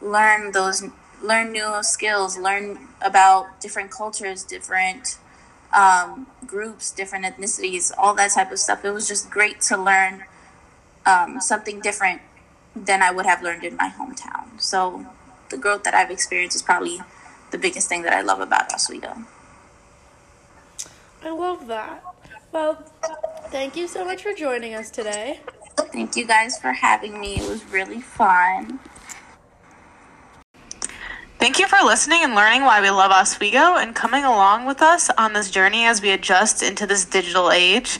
learn 0.02 0.52
those 0.52 0.84
learn 1.22 1.54
new 1.54 1.82
skills, 1.82 2.38
learn 2.38 2.78
about 3.02 3.62
different 3.62 3.90
cultures, 3.90 4.44
different 4.44 5.18
um, 5.74 6.28
groups, 6.46 6.92
different 6.92 7.26
ethnicities, 7.26 7.92
all 7.98 8.14
that 8.14 8.32
type 8.32 8.52
of 8.52 8.60
stuff. 8.60 8.84
It 8.84 8.92
was 8.92 9.08
just 9.08 9.30
great 9.30 9.62
to 9.62 9.78
learn 9.78 10.26
um, 11.06 11.40
something 11.40 11.80
different 11.80 12.22
than 12.76 13.02
I 13.02 13.12
would 13.12 13.26
have 13.26 13.42
learned 13.42 13.64
in 13.64 13.78
my 13.78 13.90
hometown. 13.90 14.60
So 14.60 15.06
the 15.50 15.58
growth 15.58 15.84
that 15.84 15.94
I've 15.94 16.12
experienced 16.12 16.56
is 16.56 16.62
probably 16.62 17.00
the 17.52 17.58
biggest 17.58 17.88
thing 17.88 18.02
that 18.04 18.14
I 18.14 18.22
love 18.22 18.40
about 18.40 18.74
Oswego. 18.74 19.24
I 21.24 21.30
love 21.30 21.68
that. 21.68 22.04
Well, 22.54 22.76
thank 23.48 23.76
you 23.76 23.88
so 23.88 24.06
much 24.06 24.22
for 24.22 24.32
joining 24.32 24.76
us 24.76 24.92
today. 24.92 25.40
Thank 25.92 26.16
you 26.16 26.28
guys 26.28 26.60
for 26.60 26.72
having 26.72 27.20
me. 27.20 27.38
It 27.38 27.50
was 27.50 27.66
really 27.72 28.00
fun. 28.00 28.80
Thank 31.40 31.58
you 31.58 31.68
for 31.68 31.84
listening 31.84 32.20
and 32.22 32.36
learning 32.36 32.62
why 32.62 32.80
we 32.80 32.92
love 32.92 33.12
Oswego 33.12 33.78
and 33.78 33.96
coming 33.96 34.24
along 34.24 34.68
with 34.68 34.84
us 34.84 35.10
on 35.18 35.34
this 35.34 35.50
journey 35.50 35.86
as 35.86 36.00
we 36.00 36.12
adjust 36.12 36.62
into 36.62 36.86
this 36.86 37.06
digital 37.06 37.52
age. 37.52 38.00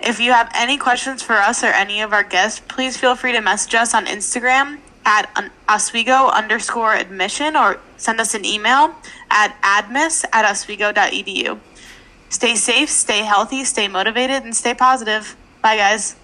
If 0.00 0.18
you 0.18 0.32
have 0.32 0.50
any 0.52 0.78
questions 0.78 1.22
for 1.22 1.34
us 1.34 1.62
or 1.62 1.68
any 1.68 2.00
of 2.00 2.12
our 2.12 2.24
guests, 2.24 2.60
please 2.66 2.96
feel 2.96 3.14
free 3.14 3.32
to 3.32 3.40
message 3.40 3.76
us 3.76 3.94
on 3.94 4.06
Instagram 4.06 4.80
at 5.04 5.30
Oswego 5.68 6.26
underscore 6.26 6.94
admission 6.94 7.56
or 7.56 7.78
send 7.96 8.20
us 8.20 8.34
an 8.34 8.44
email 8.44 8.96
at 9.30 9.56
admiss 9.62 10.24
at 10.32 10.44
oswego.edu. 10.44 11.60
Stay 12.32 12.56
safe, 12.56 12.88
stay 12.88 13.18
healthy, 13.18 13.62
stay 13.62 13.88
motivated, 13.88 14.42
and 14.42 14.56
stay 14.56 14.72
positive. 14.72 15.36
Bye, 15.60 15.76
guys. 15.76 16.16